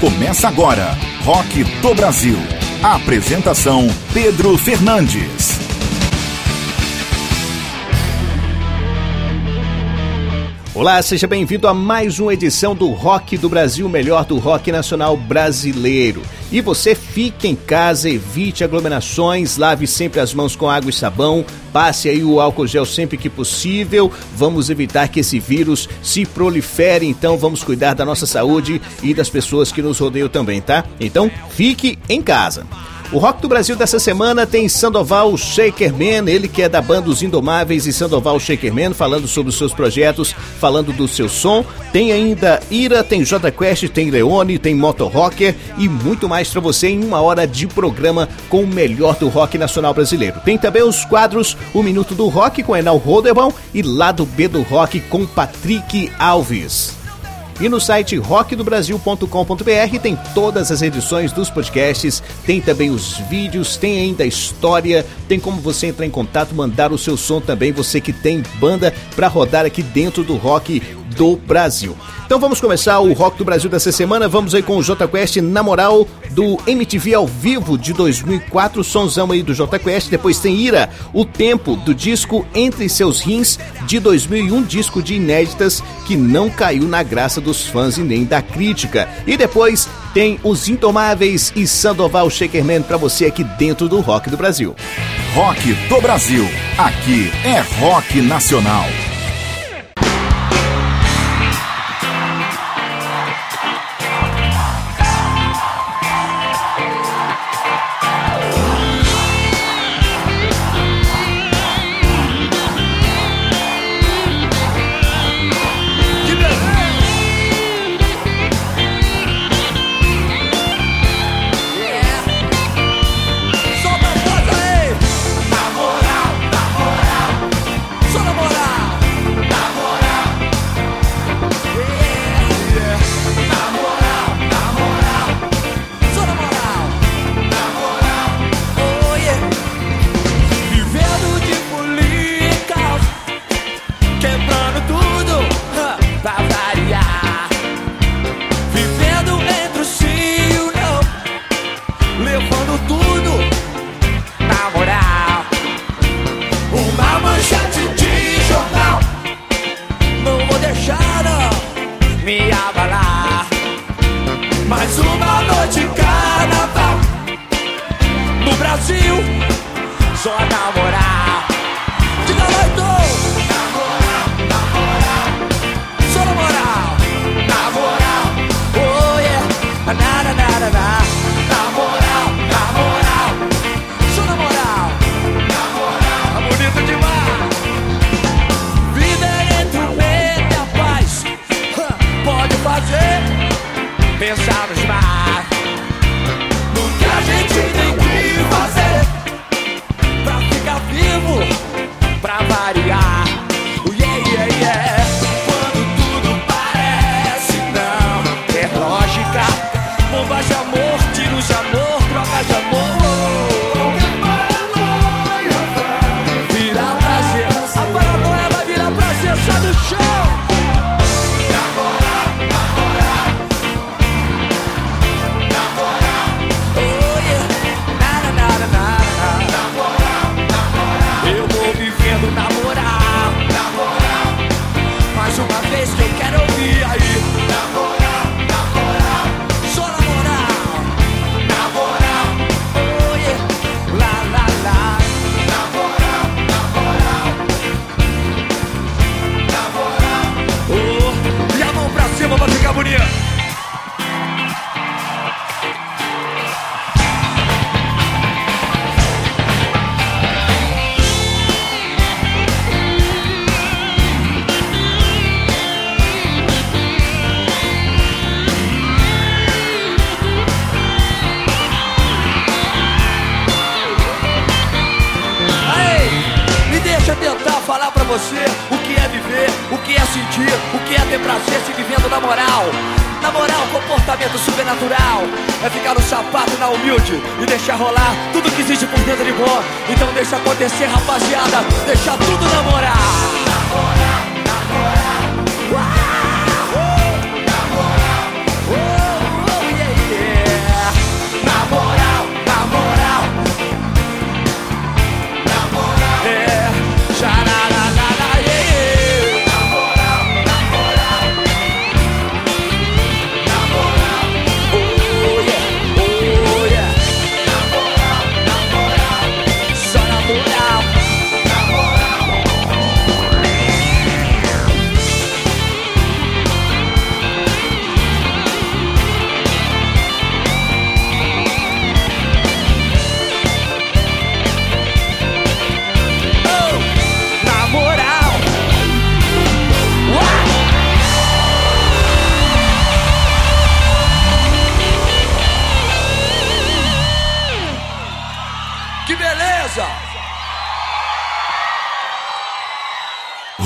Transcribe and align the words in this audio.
Começa 0.00 0.46
agora, 0.46 0.96
Rock 1.24 1.64
do 1.82 1.92
Brasil. 1.92 2.36
Apresentação 2.80 3.88
Pedro 4.14 4.56
Fernandes. 4.56 5.58
Olá, 10.72 11.02
seja 11.02 11.26
bem-vindo 11.26 11.66
a 11.66 11.74
mais 11.74 12.20
uma 12.20 12.32
edição 12.32 12.76
do 12.76 12.90
Rock 12.92 13.36
do 13.36 13.48
Brasil, 13.48 13.88
melhor 13.88 14.24
do 14.24 14.38
rock 14.38 14.70
nacional 14.70 15.16
brasileiro. 15.16 16.22
E 16.50 16.60
você 16.62 16.94
fique 16.94 17.46
em 17.46 17.54
casa, 17.54 18.08
evite 18.08 18.64
aglomerações, 18.64 19.58
lave 19.58 19.86
sempre 19.86 20.18
as 20.18 20.32
mãos 20.32 20.56
com 20.56 20.68
água 20.68 20.88
e 20.88 20.92
sabão, 20.92 21.44
passe 21.72 22.08
aí 22.08 22.24
o 22.24 22.40
álcool 22.40 22.66
gel 22.66 22.86
sempre 22.86 23.18
que 23.18 23.28
possível. 23.28 24.10
Vamos 24.34 24.70
evitar 24.70 25.08
que 25.08 25.20
esse 25.20 25.38
vírus 25.38 25.88
se 26.02 26.24
prolifere, 26.24 27.06
então 27.06 27.36
vamos 27.36 27.62
cuidar 27.62 27.92
da 27.94 28.04
nossa 28.04 28.26
saúde 28.26 28.80
e 29.02 29.12
das 29.12 29.28
pessoas 29.28 29.70
que 29.70 29.82
nos 29.82 29.98
rodeiam 29.98 30.28
também, 30.28 30.60
tá? 30.60 30.84
Então, 30.98 31.30
fique 31.50 31.98
em 32.08 32.22
casa. 32.22 32.66
O 33.10 33.16
Rock 33.16 33.40
do 33.40 33.48
Brasil 33.48 33.74
dessa 33.74 33.98
semana 33.98 34.46
tem 34.46 34.68
Sandoval 34.68 35.34
Shakerman, 35.34 36.28
ele 36.28 36.46
que 36.46 36.60
é 36.60 36.68
da 36.68 36.82
banda 36.82 37.08
Os 37.08 37.22
Indomáveis 37.22 37.86
e 37.86 37.92
Sandoval 37.92 38.38
Shakerman, 38.38 38.92
falando 38.92 39.26
sobre 39.26 39.48
os 39.48 39.56
seus 39.56 39.72
projetos, 39.72 40.34
falando 40.60 40.92
do 40.92 41.08
seu 41.08 41.26
som. 41.26 41.64
Tem 41.90 42.12
ainda 42.12 42.60
Ira, 42.70 43.02
tem 43.02 43.24
J 43.24 43.50
Quest, 43.50 43.88
tem 43.88 44.10
Leone, 44.10 44.58
tem 44.58 44.74
Moto 44.74 45.06
Rocker 45.06 45.54
e 45.78 45.88
muito 45.88 46.28
mais 46.28 46.50
para 46.50 46.60
você 46.60 46.88
em 46.88 47.02
uma 47.02 47.22
hora 47.22 47.46
de 47.46 47.66
programa 47.66 48.28
com 48.50 48.64
o 48.64 48.66
melhor 48.66 49.16
do 49.16 49.28
rock 49.28 49.56
nacional 49.56 49.94
brasileiro. 49.94 50.40
Tem 50.44 50.58
também 50.58 50.82
os 50.82 51.06
quadros 51.06 51.56
O 51.72 51.82
Minuto 51.82 52.14
do 52.14 52.28
Rock 52.28 52.62
com 52.62 52.76
Enal 52.76 52.98
Roderbal 52.98 53.54
e 53.72 53.80
Lado 53.80 54.26
B 54.26 54.48
do 54.48 54.60
Rock 54.60 55.00
com 55.00 55.24
Patrick 55.24 56.12
Alves. 56.18 56.97
E 57.60 57.68
no 57.68 57.80
site 57.80 58.16
rockdobrasil.com.br 58.16 59.98
tem 60.00 60.16
todas 60.32 60.70
as 60.70 60.80
edições 60.80 61.32
dos 61.32 61.50
podcasts, 61.50 62.22
tem 62.46 62.60
também 62.60 62.88
os 62.88 63.18
vídeos, 63.28 63.76
tem 63.76 63.98
ainda 63.98 64.22
a 64.22 64.26
história, 64.26 65.04
tem 65.26 65.40
como 65.40 65.60
você 65.60 65.88
entrar 65.88 66.06
em 66.06 66.10
contato, 66.10 66.54
mandar 66.54 66.92
o 66.92 66.98
seu 66.98 67.16
som 67.16 67.40
também, 67.40 67.72
você 67.72 68.00
que 68.00 68.12
tem 68.12 68.44
banda 68.60 68.94
para 69.16 69.26
rodar 69.26 69.66
aqui 69.66 69.82
dentro 69.82 70.22
do 70.22 70.36
rock 70.36 70.80
do 71.18 71.36
Brasil. 71.36 71.96
Então 72.24 72.38
vamos 72.38 72.60
começar 72.60 73.00
o 73.00 73.12
Rock 73.12 73.36
do 73.36 73.44
Brasil 73.44 73.68
dessa 73.68 73.90
semana. 73.90 74.28
Vamos 74.28 74.54
aí 74.54 74.62
com 74.62 74.76
o 74.76 74.82
J 74.82 75.08
Quest 75.08 75.36
na 75.38 75.62
moral 75.62 76.06
do 76.30 76.58
MTV 76.66 77.14
ao 77.14 77.26
vivo 77.26 77.76
de 77.76 77.92
2004, 77.92 78.84
sonzão 78.84 79.32
aí 79.32 79.42
do 79.42 79.52
J 79.52 79.78
Quest. 79.78 80.08
Depois 80.08 80.38
tem 80.38 80.54
Ira, 80.54 80.88
o 81.12 81.24
tempo 81.24 81.74
do 81.74 81.92
disco 81.92 82.46
Entre 82.54 82.88
Seus 82.88 83.20
Rins 83.20 83.58
de 83.86 83.98
2001, 83.98 84.62
disco 84.62 85.02
de 85.02 85.14
inéditas 85.14 85.82
que 86.06 86.16
não 86.16 86.48
caiu 86.48 86.84
na 86.84 87.02
graça 87.02 87.40
dos 87.40 87.66
fãs 87.66 87.98
e 87.98 88.02
nem 88.02 88.24
da 88.24 88.40
crítica. 88.40 89.08
E 89.26 89.36
depois 89.36 89.88
tem 90.14 90.38
Os 90.44 90.68
Intomáveis 90.68 91.52
e 91.56 91.66
Sandoval 91.66 92.30
Shakerman 92.30 92.82
para 92.82 92.96
você 92.96 93.26
aqui 93.26 93.42
dentro 93.42 93.88
do 93.88 94.00
Rock 94.00 94.30
do 94.30 94.36
Brasil. 94.36 94.76
Rock 95.34 95.72
do 95.88 96.00
Brasil. 96.00 96.44
Aqui 96.76 97.30
é 97.44 97.60
rock 97.80 98.20
nacional. 98.20 98.86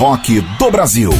Rock 0.02 0.40
do 0.58 0.69
Brasil. 0.69 1.12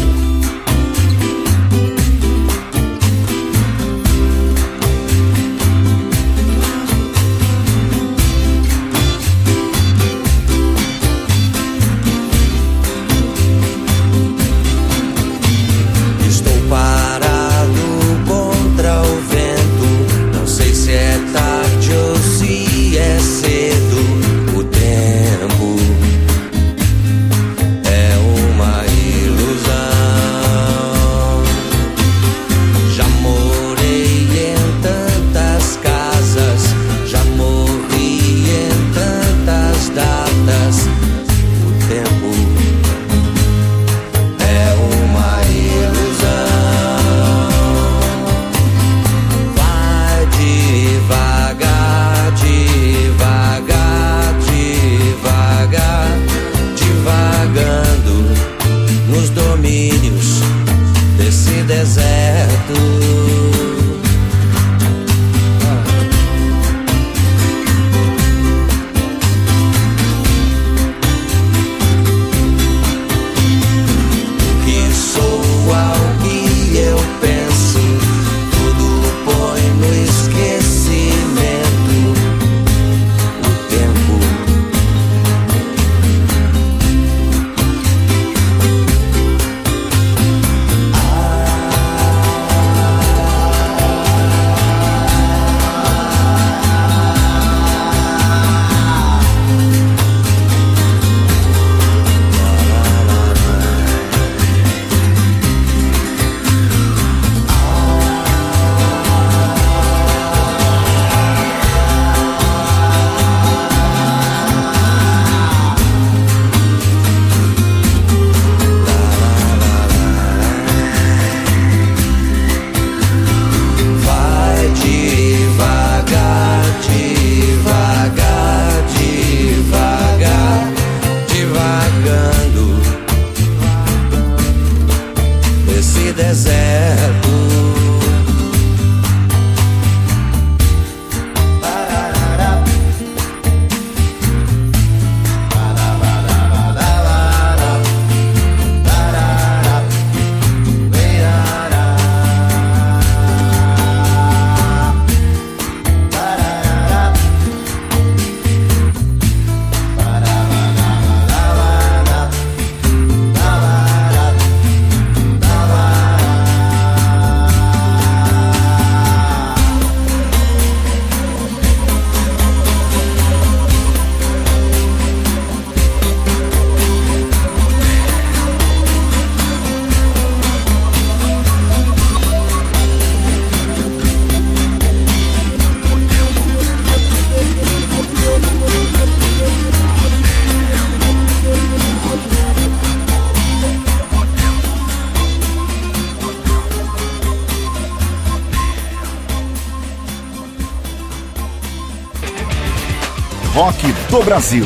Brasil. 204.25 204.65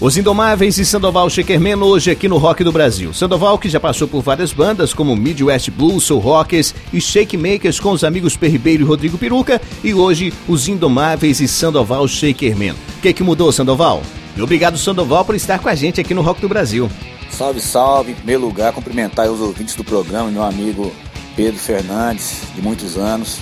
Os 0.00 0.16
Indomáveis 0.16 0.78
e 0.78 0.84
Sandoval 0.84 1.28
Shakerman 1.28 1.82
hoje 1.82 2.10
aqui 2.10 2.28
no 2.28 2.38
Rock 2.38 2.62
do 2.62 2.70
Brasil. 2.70 3.12
Sandoval 3.12 3.58
que 3.58 3.68
já 3.68 3.80
passou 3.80 4.06
por 4.06 4.22
várias 4.22 4.52
bandas 4.52 4.94
como 4.94 5.16
Midwest 5.16 5.70
Blues, 5.70 6.04
Soul 6.04 6.20
Rockers 6.20 6.72
e 6.92 7.00
Shake 7.00 7.36
Makers 7.36 7.80
com 7.80 7.90
os 7.90 8.04
amigos 8.04 8.36
Perribeiro 8.36 8.84
e 8.84 8.86
Rodrigo 8.86 9.18
Peruca 9.18 9.60
e 9.82 9.92
hoje 9.92 10.32
os 10.46 10.68
Indomáveis 10.68 11.40
e 11.40 11.48
Sandoval 11.48 12.06
Shakerman. 12.06 12.72
O 12.72 13.00
que, 13.02 13.12
que 13.12 13.22
mudou, 13.24 13.50
Sandoval? 13.50 14.02
E 14.36 14.42
obrigado, 14.42 14.78
Sandoval, 14.78 15.24
por 15.24 15.34
estar 15.34 15.58
com 15.58 15.68
a 15.68 15.74
gente 15.74 16.00
aqui 16.00 16.14
no 16.14 16.22
Rock 16.22 16.40
do 16.40 16.48
Brasil. 16.48 16.88
Salve, 17.28 17.60
salve. 17.60 18.12
Em 18.12 18.14
primeiro 18.14 18.42
lugar, 18.42 18.72
cumprimentar 18.72 19.28
os 19.30 19.40
ouvintes 19.40 19.74
do 19.74 19.82
programa, 19.82 20.30
meu 20.30 20.42
amigo 20.42 20.92
Pedro 21.34 21.58
Fernandes, 21.58 22.42
de 22.54 22.62
muitos 22.62 22.96
anos. 22.96 23.40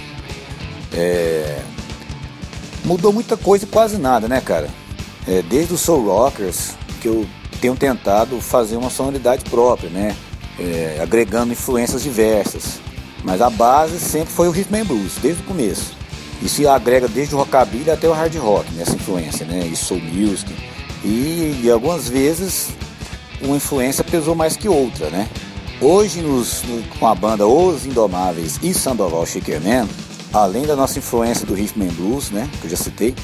É, 0.92 1.60
mudou 2.84 3.12
muita 3.12 3.36
coisa 3.36 3.64
e 3.64 3.68
quase 3.68 3.96
nada, 3.98 4.28
né, 4.28 4.40
cara? 4.40 4.68
É, 5.26 5.42
desde 5.42 5.74
os 5.74 5.80
Soul 5.80 6.06
Rockers, 6.06 6.72
que 7.00 7.08
eu 7.08 7.26
tenho 7.60 7.76
tentado 7.76 8.40
fazer 8.40 8.76
uma 8.76 8.90
sonoridade 8.90 9.44
própria, 9.48 9.90
né? 9.90 10.16
É, 10.58 10.98
agregando 11.02 11.52
influências 11.52 12.02
diversas. 12.02 12.80
Mas 13.22 13.40
a 13.40 13.50
base 13.50 13.98
sempre 13.98 14.32
foi 14.32 14.48
o 14.48 14.50
rhythm 14.50 14.76
and 14.76 14.84
blues, 14.84 15.12
desde 15.20 15.42
o 15.42 15.46
começo. 15.46 15.94
Se 16.46 16.66
agrega 16.66 17.06
desde 17.06 17.34
o 17.34 17.38
rockabilly 17.38 17.90
até 17.90 18.08
o 18.08 18.12
hard 18.12 18.34
rock, 18.36 18.72
nessa 18.72 18.94
influência, 18.94 19.44
né? 19.44 19.66
E 19.66 19.76
soul 19.76 20.00
music. 20.00 20.50
E, 21.04 21.60
e 21.62 21.70
algumas 21.70 22.08
vezes 22.08 22.70
uma 23.42 23.56
influência 23.56 24.02
pesou 24.04 24.34
mais 24.34 24.56
que 24.56 24.68
outra, 24.68 25.10
né? 25.10 25.28
Hoje, 25.80 26.20
nos, 26.20 26.62
no, 26.62 26.82
com 26.98 27.06
a 27.06 27.14
banda 27.14 27.46
Os 27.46 27.86
Indomáveis 27.86 28.58
e 28.62 28.74
Sandoval 28.74 29.24
Shakerman, 29.24 29.88
além 30.32 30.66
da 30.66 30.76
nossa 30.76 30.98
influência 30.98 31.46
do 31.46 31.54
rhythm 31.54 31.82
and 31.82 31.92
blues, 31.94 32.30
né, 32.30 32.48
que 32.60 32.66
eu 32.66 32.70
já 32.70 32.76
citei, 32.76 33.14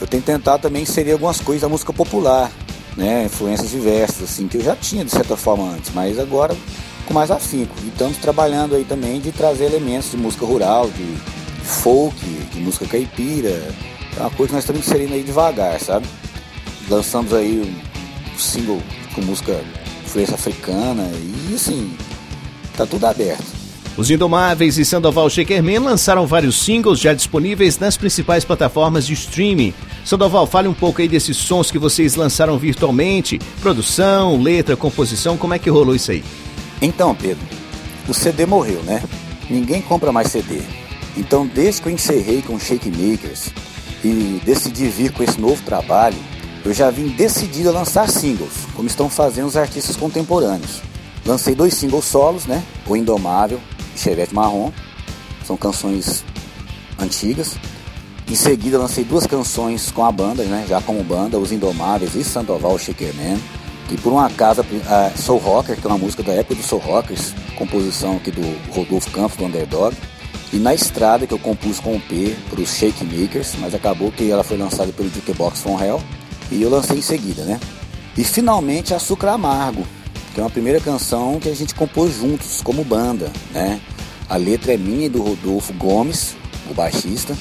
eu 0.00 0.06
tenho 0.06 0.22
tentado 0.22 0.62
também 0.62 0.82
inserir 0.82 1.12
algumas 1.12 1.40
coisas 1.40 1.62
da 1.62 1.68
música 1.68 1.92
popular, 1.92 2.50
né, 2.96 3.24
influências 3.24 3.70
diversas, 3.70 4.22
assim, 4.22 4.48
que 4.48 4.56
eu 4.56 4.62
já 4.62 4.76
tinha 4.76 5.04
de 5.04 5.10
certa 5.10 5.36
forma 5.36 5.70
antes, 5.70 5.90
mas 5.94 6.18
agora 6.18 6.56
com 7.06 7.14
mais 7.14 7.30
afinco. 7.30 7.74
E 7.84 7.88
estamos 7.88 8.16
trabalhando 8.18 8.74
aí 8.74 8.84
também 8.84 9.20
de 9.20 9.32
trazer 9.32 9.64
elementos 9.64 10.10
de 10.10 10.16
música 10.16 10.44
rural, 10.44 10.90
de 10.90 11.16
folk, 11.64 12.16
de 12.52 12.60
música 12.60 12.86
caipira, 12.86 13.62
é 14.16 14.20
uma 14.20 14.30
coisa 14.30 14.48
que 14.48 14.54
nós 14.54 14.64
estamos 14.64 14.86
inserindo 14.86 15.14
aí 15.14 15.22
devagar, 15.22 15.80
sabe? 15.80 16.06
Lançamos 16.88 17.32
aí 17.32 17.74
um 18.34 18.38
single 18.38 18.82
com 19.14 19.22
música 19.22 19.58
influência 20.04 20.34
africana 20.34 21.10
e 21.50 21.54
assim, 21.54 21.96
tá 22.76 22.84
tudo 22.84 23.06
aberto. 23.06 23.61
Os 23.94 24.10
Indomáveis 24.10 24.78
e 24.78 24.86
Sandoval 24.86 25.28
Shakerman 25.28 25.78
lançaram 25.78 26.26
vários 26.26 26.62
singles 26.64 26.98
já 26.98 27.12
disponíveis 27.12 27.78
nas 27.78 27.94
principais 27.94 28.42
plataformas 28.42 29.06
de 29.06 29.12
streaming. 29.12 29.74
Sandoval, 30.02 30.46
fale 30.46 30.66
um 30.66 30.72
pouco 30.72 31.02
aí 31.02 31.08
desses 31.08 31.36
sons 31.36 31.70
que 31.70 31.78
vocês 31.78 32.14
lançaram 32.14 32.56
virtualmente, 32.56 33.38
produção, 33.60 34.40
letra, 34.40 34.76
composição, 34.76 35.36
como 35.36 35.52
é 35.52 35.58
que 35.58 35.68
rolou 35.68 35.94
isso 35.94 36.10
aí? 36.10 36.24
Então, 36.80 37.14
Pedro, 37.14 37.44
o 38.08 38.14
CD 38.14 38.46
morreu, 38.46 38.82
né? 38.84 39.02
Ninguém 39.50 39.82
compra 39.82 40.10
mais 40.10 40.28
CD. 40.28 40.62
Então, 41.14 41.46
desde 41.46 41.82
que 41.82 41.88
eu 41.88 41.92
encerrei 41.92 42.40
com 42.40 42.58
Shake 42.58 42.90
Makers 42.90 43.50
e 44.02 44.40
decidi 44.42 44.88
vir 44.88 45.12
com 45.12 45.22
esse 45.22 45.38
novo 45.38 45.62
trabalho, 45.64 46.16
eu 46.64 46.72
já 46.72 46.90
vim 46.90 47.08
decidido 47.08 47.68
a 47.68 47.72
lançar 47.72 48.08
singles, 48.08 48.66
como 48.74 48.88
estão 48.88 49.10
fazendo 49.10 49.48
os 49.48 49.56
artistas 49.56 49.96
contemporâneos. 49.96 50.80
Lancei 51.26 51.54
dois 51.54 51.74
singles 51.74 52.06
solos, 52.06 52.46
né? 52.46 52.64
O 52.86 52.96
Indomável 52.96 53.60
Chevette 53.96 54.34
Marrom. 54.34 54.70
São 55.46 55.56
canções 55.56 56.24
antigas. 56.98 57.56
Em 58.28 58.34
seguida 58.34 58.78
lancei 58.78 59.04
duas 59.04 59.26
canções 59.26 59.90
com 59.90 60.04
a 60.04 60.12
banda, 60.12 60.44
né, 60.44 60.64
já 60.68 60.80
como 60.80 61.02
banda, 61.02 61.38
Os 61.38 61.52
Indomáveis 61.52 62.14
e 62.14 62.24
Sandoval 62.24 62.78
Shakerman. 62.78 63.38
E 63.90 63.96
por 63.98 64.12
um 64.12 64.18
acaso, 64.18 64.64
a 64.88 65.10
Soul 65.18 65.38
Rocker, 65.38 65.76
que 65.76 65.86
é 65.86 65.90
uma 65.90 65.98
música 65.98 66.22
da 66.22 66.32
época 66.32 66.54
do 66.54 66.62
Soul 66.62 66.80
Rockers, 66.80 67.34
composição 67.56 68.16
aqui 68.16 68.30
do 68.30 68.72
Rodolfo 68.72 69.10
Campos, 69.10 69.36
do 69.36 69.44
Underdog. 69.44 69.94
E 70.52 70.56
na 70.56 70.74
estrada, 70.74 71.26
que 71.26 71.34
eu 71.34 71.38
compus 71.38 71.80
com 71.80 71.96
o 71.96 72.00
P 72.00 72.34
para 72.48 72.60
os 72.60 72.74
Shake 72.74 73.04
Makers, 73.04 73.54
mas 73.58 73.74
acabou 73.74 74.10
que 74.12 74.30
ela 74.30 74.44
foi 74.44 74.56
lançada 74.56 74.92
pelo 74.92 75.10
Jukebox 75.10 75.60
From 75.60 75.82
Hell. 75.82 76.00
E 76.50 76.62
eu 76.62 76.70
lancei 76.70 76.98
em 76.98 77.02
seguida, 77.02 77.42
né? 77.44 77.58
E 78.16 78.24
finalmente 78.24 78.94
Açúcar 78.94 79.30
Amargo, 79.30 79.86
que 80.32 80.40
é 80.40 80.42
uma 80.42 80.50
primeira 80.50 80.80
canção 80.80 81.38
que 81.38 81.48
a 81.48 81.54
gente 81.54 81.74
compôs 81.74 82.16
juntos, 82.16 82.60
como 82.62 82.84
banda, 82.84 83.30
né? 83.52 83.80
A 84.28 84.36
letra 84.36 84.72
é 84.72 84.76
minha 84.76 85.06
e 85.06 85.08
do 85.08 85.22
Rodolfo 85.22 85.72
Gomes, 85.74 86.34
o 86.70 86.74
baixista, 86.74 87.36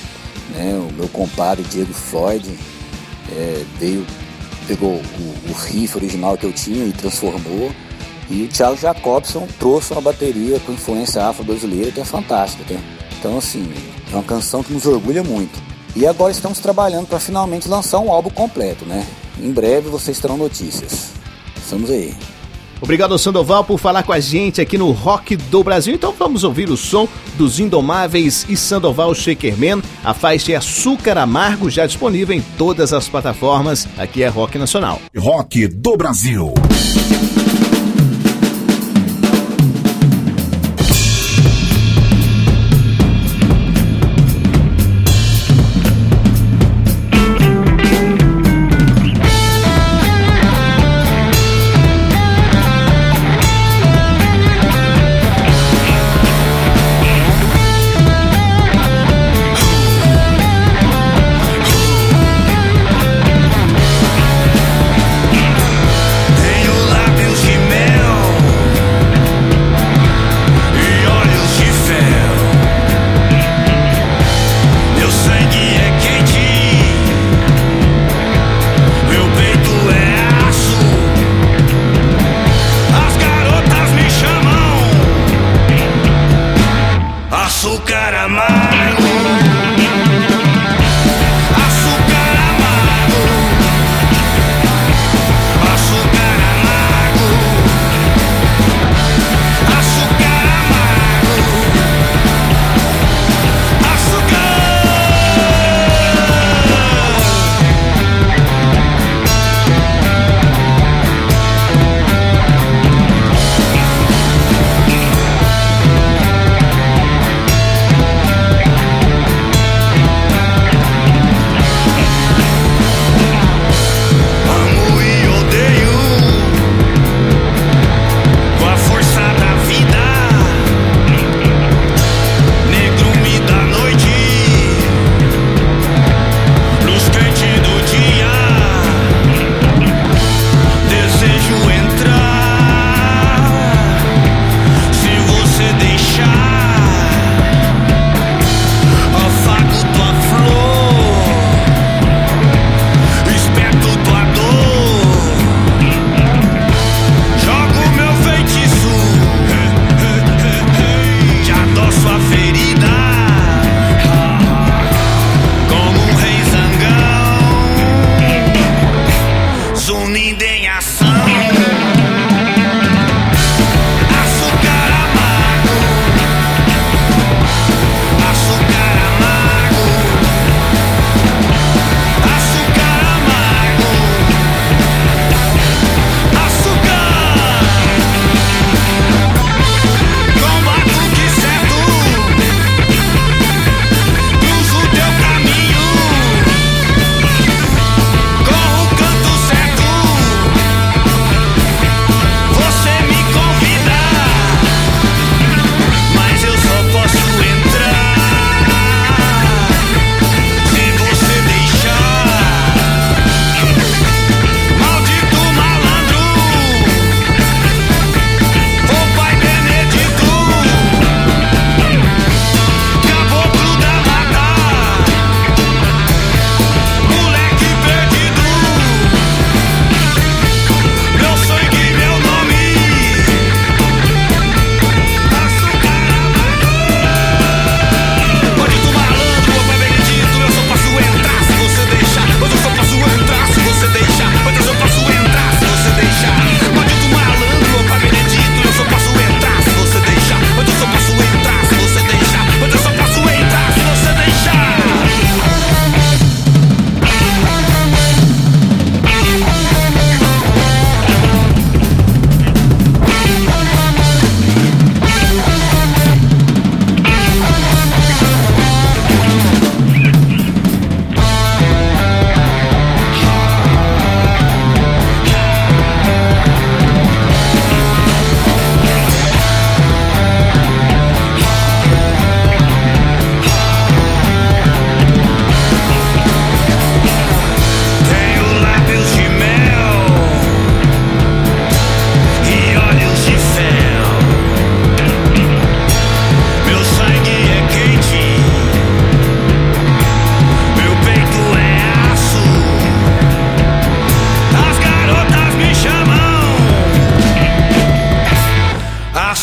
né? 0.54 0.74
O 0.76 0.94
meu 0.94 1.08
compadre 1.08 1.64
Diego 1.64 1.94
Floyd 1.94 2.48
é, 3.32 3.64
veio, 3.80 4.06
pegou 4.68 4.96
o, 4.96 5.50
o 5.50 5.54
riff 5.54 5.98
original 5.98 6.38
que 6.38 6.46
eu 6.46 6.54
tinha 6.54 6.86
e 6.86 6.92
transformou. 6.92 7.72
E 8.30 8.44
o 8.44 8.48
Thiago 8.48 8.78
Jacobson 8.78 9.48
trouxe 9.60 9.92
uma 9.92 10.02
bateria 10.02 10.60
com 10.62 10.72
influência 10.72 11.26
afro-brasileira 11.26 11.92
que 11.92 12.00
é 12.00 12.06
fantástica, 12.06 12.74
né? 12.74 12.82
Então, 13.20 13.38
assim, 13.38 13.72
é 14.12 14.16
uma 14.16 14.24
canção 14.24 14.64
que 14.64 14.74
nos 14.74 14.86
orgulha 14.86 15.24
muito. 15.24 15.62
E 15.96 16.08
agora 16.08 16.32
estamos 16.32 16.60
trabalhando 16.60 17.08
para 17.08 17.20
finalmente 17.20 17.68
lançar 17.68 18.00
um 18.00 18.12
álbum 18.12 18.30
completo, 18.30 18.86
né? 18.86 19.06
Em 19.40 19.52
breve 19.52 19.90
vocês 19.90 20.20
terão 20.20 20.38
notícias. 20.38 21.12
Estamos 21.58 21.90
aí. 21.90 22.16
Obrigado, 22.82 23.18
Sandoval, 23.18 23.64
por 23.64 23.80
falar 23.80 24.04
com 24.04 24.12
a 24.12 24.20
gente 24.20 24.60
aqui 24.60 24.78
no 24.78 24.92
Rock 24.92 25.36
do 25.36 25.64
Brasil. 25.64 25.94
Então 25.94 26.14
vamos 26.18 26.44
ouvir 26.44 26.70
o 26.70 26.76
som 26.76 27.08
dos 27.38 27.60
Indomáveis 27.60 28.46
e 28.50 28.58
Sandoval 28.58 29.14
Shakerman. 29.14 29.82
A 30.04 30.14
faixa 30.14 30.54
é 30.54 30.56
Açúcar 30.56 31.18
Amargo, 31.18 31.70
já 31.70 31.86
disponível 31.86 32.36
em 32.36 32.42
todas 32.58 32.92
as 32.92 33.08
plataformas. 33.08 33.88
Aqui 33.98 34.24
é 34.24 34.28
Rock 34.28 34.58
Nacional. 34.58 35.00
Rock 35.16 35.68
do 35.68 35.96
Brasil. 35.96 36.54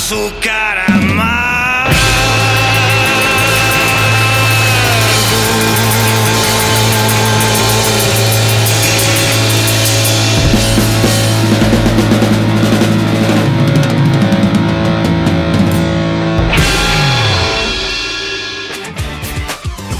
nosso 0.09 0.33
cara 0.41 0.87
amargo. 0.87 1.99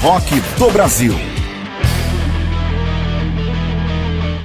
Rock 0.01 0.39
do 0.57 0.71
Brasil. 0.71 1.38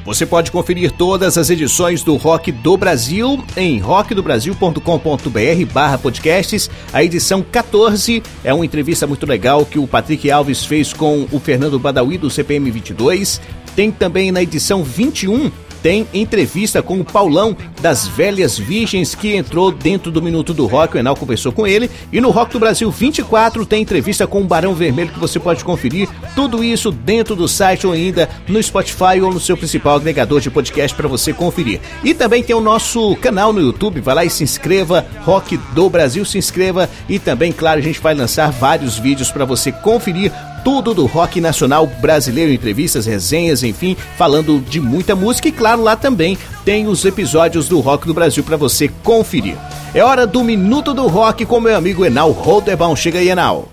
Você 0.04 0.26
pode 0.26 0.52
conferir 0.52 0.92
todas 0.92 1.38
as 1.38 1.48
edições 1.48 2.02
do 2.02 2.16
Rock 2.16 2.52
do 2.52 2.76
Brasil 2.76 3.42
em 3.56 3.78
rockdobrasil.com.br 3.78 5.72
barra 5.72 5.96
podcasts. 5.96 6.68
A 6.92 7.02
edição 7.02 7.42
14 7.42 8.22
é 8.44 8.52
uma 8.52 8.66
entrevista 8.66 9.06
muito 9.06 9.24
legal 9.24 9.64
que 9.64 9.78
o 9.78 9.86
Patrick 9.86 10.30
Alves 10.30 10.62
fez 10.66 10.92
com 10.92 11.26
o 11.32 11.40
Fernando 11.40 11.78
Badawi 11.78 12.18
do 12.18 12.28
CPM 12.28 12.70
22. 12.70 13.40
Tem 13.74 13.90
também 13.90 14.30
na 14.30 14.42
edição 14.42 14.84
21 14.84 15.50
tem 15.84 16.08
entrevista 16.14 16.82
com 16.82 16.98
o 16.98 17.04
Paulão 17.04 17.54
das 17.82 18.08
Velhas 18.08 18.56
Virgens, 18.56 19.14
que 19.14 19.36
entrou 19.36 19.70
dentro 19.70 20.10
do 20.10 20.22
Minuto 20.22 20.54
do 20.54 20.64
Rock. 20.64 20.96
O 20.96 20.98
Enal 20.98 21.14
conversou 21.14 21.52
com 21.52 21.66
ele. 21.66 21.90
E 22.10 22.22
no 22.22 22.30
Rock 22.30 22.54
do 22.54 22.58
Brasil 22.58 22.90
24 22.90 23.66
tem 23.66 23.82
entrevista 23.82 24.26
com 24.26 24.40
o 24.40 24.44
Barão 24.44 24.74
Vermelho, 24.74 25.12
que 25.12 25.18
você 25.18 25.38
pode 25.38 25.62
conferir. 25.62 26.08
Tudo 26.34 26.64
isso 26.64 26.90
dentro 26.90 27.36
do 27.36 27.46
site 27.46 27.86
ou 27.86 27.92
ainda 27.92 28.30
no 28.48 28.62
Spotify 28.62 29.20
ou 29.22 29.30
no 29.30 29.38
seu 29.38 29.58
principal 29.58 29.96
agregador 29.96 30.40
de 30.40 30.50
podcast 30.50 30.96
para 30.96 31.06
você 31.06 31.34
conferir. 31.34 31.82
E 32.02 32.14
também 32.14 32.42
tem 32.42 32.56
o 32.56 32.62
nosso 32.62 33.14
canal 33.16 33.52
no 33.52 33.60
YouTube. 33.60 34.00
Vai 34.00 34.14
lá 34.14 34.24
e 34.24 34.30
se 34.30 34.42
inscreva. 34.42 35.04
Rock 35.20 35.58
do 35.74 35.90
Brasil, 35.90 36.24
se 36.24 36.38
inscreva. 36.38 36.88
E 37.10 37.18
também, 37.18 37.52
claro, 37.52 37.80
a 37.80 37.82
gente 37.82 38.00
vai 38.00 38.14
lançar 38.14 38.50
vários 38.50 38.98
vídeos 38.98 39.30
para 39.30 39.44
você 39.44 39.70
conferir 39.70 40.32
tudo 40.64 40.94
do 40.94 41.04
rock 41.04 41.42
nacional 41.42 41.86
brasileiro, 41.86 42.50
entrevistas, 42.50 43.04
resenhas, 43.04 43.62
enfim, 43.62 43.94
falando 44.16 44.58
de 44.58 44.80
muita 44.80 45.14
música 45.14 45.46
e 45.46 45.52
claro, 45.52 45.82
lá 45.82 45.94
também 45.94 46.38
tem 46.64 46.88
os 46.88 47.04
episódios 47.04 47.68
do 47.68 47.80
Rock 47.80 48.06
do 48.06 48.14
Brasil 48.14 48.42
para 48.42 48.56
você 48.56 48.88
conferir. 49.02 49.56
É 49.94 50.02
hora 50.02 50.26
do 50.26 50.42
Minuto 50.42 50.94
do 50.94 51.06
Rock 51.06 51.44
com 51.44 51.60
meu 51.60 51.76
amigo 51.76 52.04
Enal 52.04 52.32
Rodebaum. 52.32 52.96
Chega 52.96 53.18
aí, 53.18 53.28
Enal. 53.28 53.68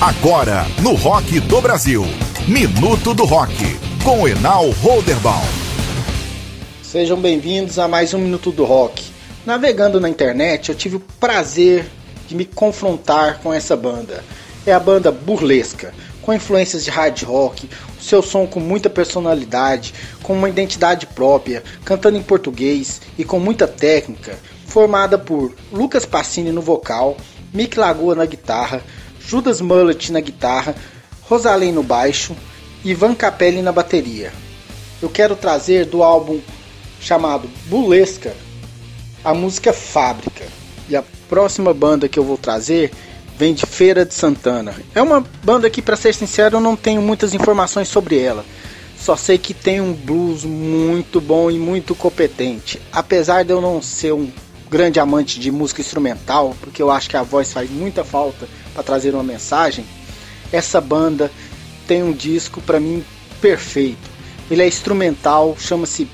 Agora, 0.00 0.66
no 0.82 0.92
Rock 0.92 1.40
do 1.40 1.60
Brasil, 1.62 2.04
Minuto 2.46 3.14
do 3.14 3.24
Rock, 3.24 3.54
com 4.04 4.28
Enal 4.28 4.70
Roderbaum. 4.82 5.42
Sejam 6.82 7.18
bem-vindos 7.18 7.78
a 7.78 7.88
mais 7.88 8.12
um 8.12 8.18
Minuto 8.18 8.52
do 8.52 8.64
Rock. 8.64 9.02
Navegando 9.46 9.98
na 9.98 10.08
internet, 10.08 10.68
eu 10.68 10.74
tive 10.74 10.96
o 10.96 11.00
prazer 11.18 11.86
me 12.34 12.44
confrontar 12.44 13.40
com 13.40 13.52
essa 13.52 13.76
banda. 13.76 14.24
É 14.66 14.72
a 14.72 14.80
banda 14.80 15.12
Burlesca, 15.12 15.94
com 16.20 16.32
influências 16.32 16.84
de 16.84 16.90
hard 16.90 17.22
rock, 17.22 17.68
o 17.98 18.02
seu 18.02 18.22
som 18.22 18.46
com 18.46 18.58
muita 18.58 18.90
personalidade, 18.90 19.94
com 20.22 20.32
uma 20.32 20.48
identidade 20.48 21.06
própria, 21.06 21.62
cantando 21.84 22.18
em 22.18 22.22
português 22.22 23.00
e 23.18 23.24
com 23.24 23.38
muita 23.38 23.68
técnica, 23.68 24.38
formada 24.66 25.18
por 25.18 25.54
Lucas 25.70 26.04
Passini 26.04 26.50
no 26.50 26.62
vocal, 26.62 27.16
Mick 27.52 27.78
Lagoa 27.78 28.14
na 28.14 28.26
guitarra, 28.26 28.82
Judas 29.20 29.60
Mullet 29.60 30.10
na 30.10 30.20
guitarra, 30.20 30.74
Rosalém 31.22 31.72
no 31.72 31.82
baixo 31.82 32.34
e 32.84 32.90
Ivan 32.90 33.14
Capelli 33.14 33.62
na 33.62 33.72
bateria. 33.72 34.32
Eu 35.00 35.08
quero 35.08 35.36
trazer 35.36 35.86
do 35.86 36.02
álbum 36.02 36.40
chamado 37.00 37.48
Burlesca 37.66 38.34
a 39.24 39.32
música 39.32 39.72
Fábrica. 39.72 40.44
E 40.88 40.94
a 40.94 41.02
próxima 41.28 41.74
banda 41.74 42.08
que 42.08 42.18
eu 42.18 42.24
vou 42.24 42.38
trazer 42.38 42.92
vem 43.36 43.52
de 43.52 43.66
Feira 43.66 44.04
de 44.04 44.14
Santana. 44.14 44.74
É 44.94 45.02
uma 45.02 45.24
banda 45.42 45.68
que, 45.68 45.82
para 45.82 45.96
ser 45.96 46.14
sincero, 46.14 46.56
eu 46.56 46.60
não 46.60 46.76
tenho 46.76 47.02
muitas 47.02 47.34
informações 47.34 47.88
sobre 47.88 48.18
ela. 48.18 48.44
Só 48.98 49.16
sei 49.16 49.36
que 49.36 49.52
tem 49.52 49.80
um 49.80 49.92
blues 49.92 50.44
muito 50.44 51.20
bom 51.20 51.50
e 51.50 51.58
muito 51.58 51.94
competente. 51.94 52.80
Apesar 52.92 53.44
de 53.44 53.52
eu 53.52 53.60
não 53.60 53.82
ser 53.82 54.12
um 54.12 54.30
grande 54.70 54.98
amante 54.98 55.38
de 55.38 55.50
música 55.50 55.80
instrumental, 55.80 56.56
porque 56.60 56.82
eu 56.82 56.90
acho 56.90 57.10
que 57.10 57.16
a 57.16 57.22
voz 57.22 57.52
faz 57.52 57.70
muita 57.70 58.02
falta 58.02 58.48
para 58.72 58.82
trazer 58.82 59.14
uma 59.14 59.22
mensagem, 59.22 59.84
essa 60.52 60.80
banda 60.80 61.30
tem 61.86 62.02
um 62.02 62.12
disco 62.12 62.60
para 62.60 62.80
mim 62.80 63.04
perfeito. 63.40 64.10
Ele 64.50 64.62
é 64.62 64.66
instrumental, 64.66 65.56
chama-se 65.58 66.08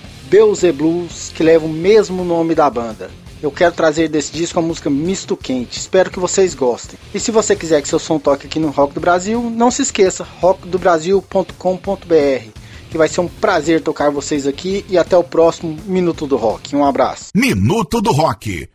Blues, 0.75 1.31
que 1.35 1.43
leva 1.43 1.67
o 1.67 1.69
mesmo 1.69 2.25
nome 2.25 2.55
da 2.55 2.69
banda 2.71 3.20
eu 3.43 3.51
quero 3.51 3.75
trazer 3.75 4.09
desse 4.09 4.33
disco 4.33 4.59
a 4.59 4.63
música 4.63 4.91
Misto 4.91 5.37
Quente. 5.37 5.79
Espero 5.79 6.11
que 6.11 6.19
vocês 6.19 6.55
gostem. 6.55 6.99
E 7.15 7.21
se 7.21 7.31
você 7.31 7.57
quiser 7.57 7.81
que 7.81 7.89
seu 7.89 7.99
som 7.99 8.19
toque 8.19 8.47
aqui 8.47 8.59
no 8.59 8.71
Rock 8.71 8.93
do 8.93 9.01
Brasil, 9.01 9.51
não 9.51 9.71
se 9.71 9.83
esqueça, 9.83 10.27
rockdobrasil.com.br 10.41 12.61
que 12.91 12.99
vai 12.99 13.09
ser 13.09 13.21
um 13.21 13.29
prazer 13.29 13.81
tocar 13.81 14.11
vocês 14.11 14.49
aqui 14.49 14.85
e 14.89 14.99
até 14.99 15.17
o 15.17 15.23
próximo 15.23 15.79
Minuto 15.87 16.27
do 16.27 16.37
Rock. 16.37 16.75
Um 16.75 16.85
abraço. 16.85 17.27
Minuto 17.35 18.01
do 18.01 18.11
Rock. 18.11 18.69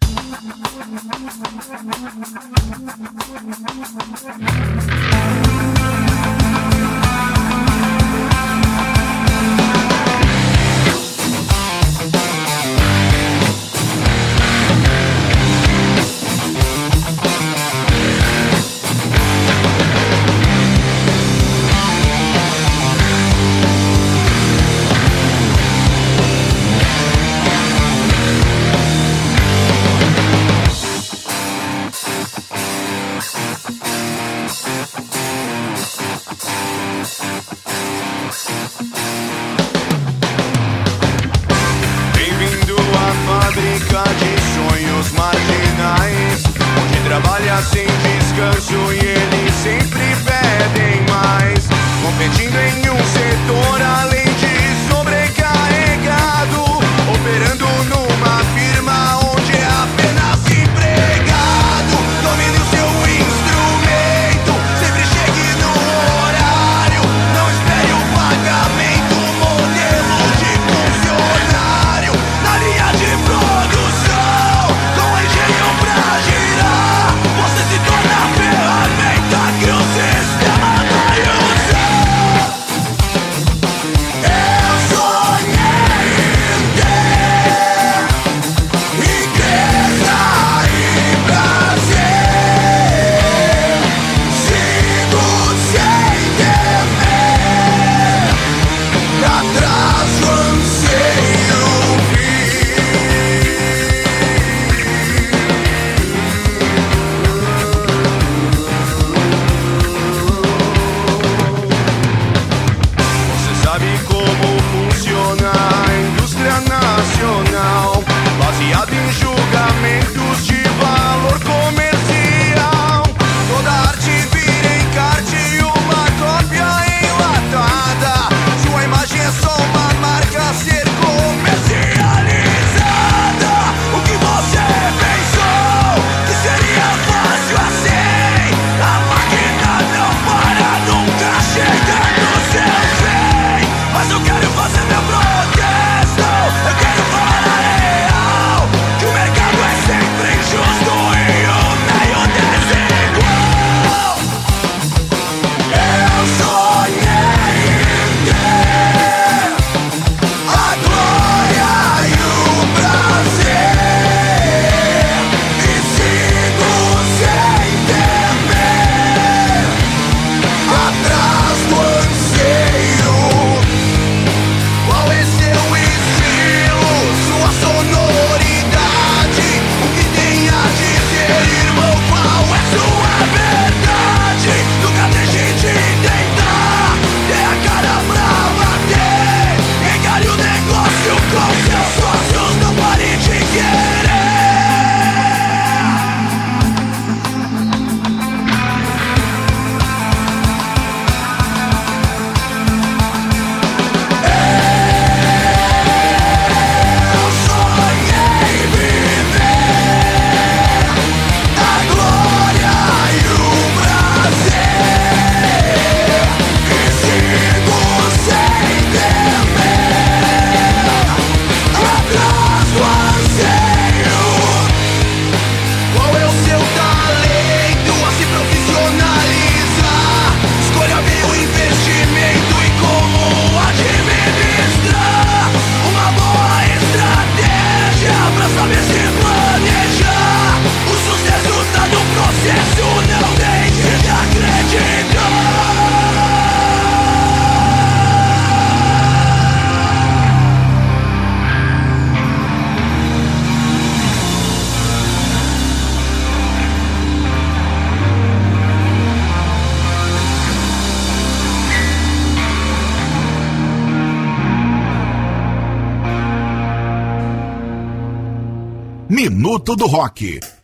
Do 269.78 269.88
Rock. 269.88 270.55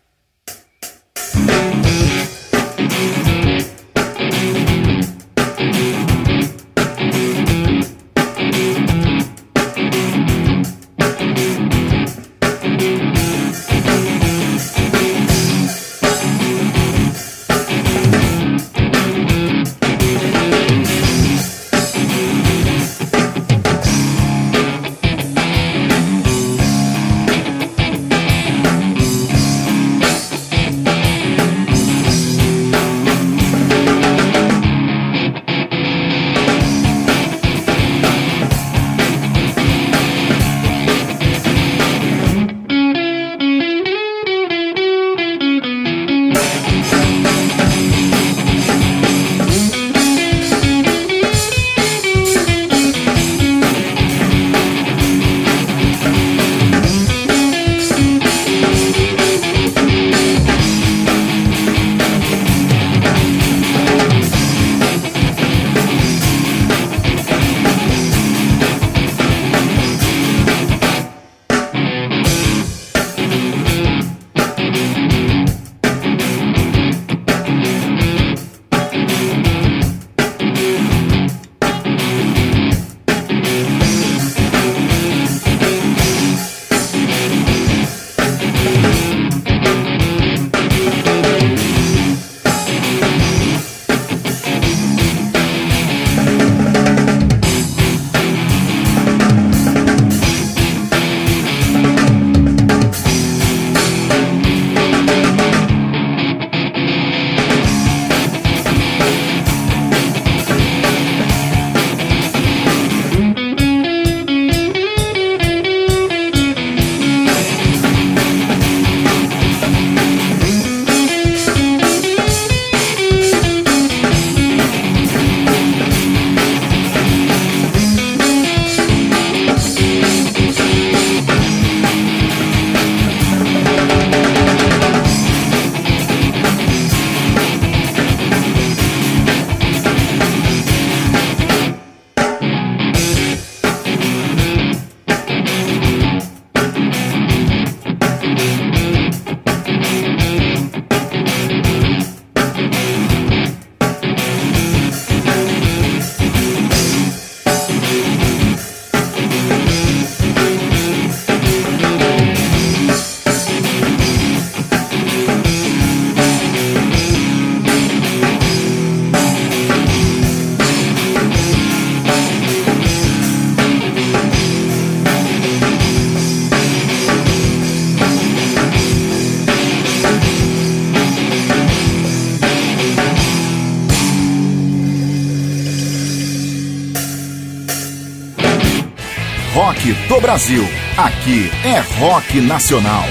Do 190.12 190.20
Brasil. 190.20 190.62
Aqui 190.98 191.50
é 191.64 191.80
Rock 191.98 192.42
Nacional. 192.42 193.06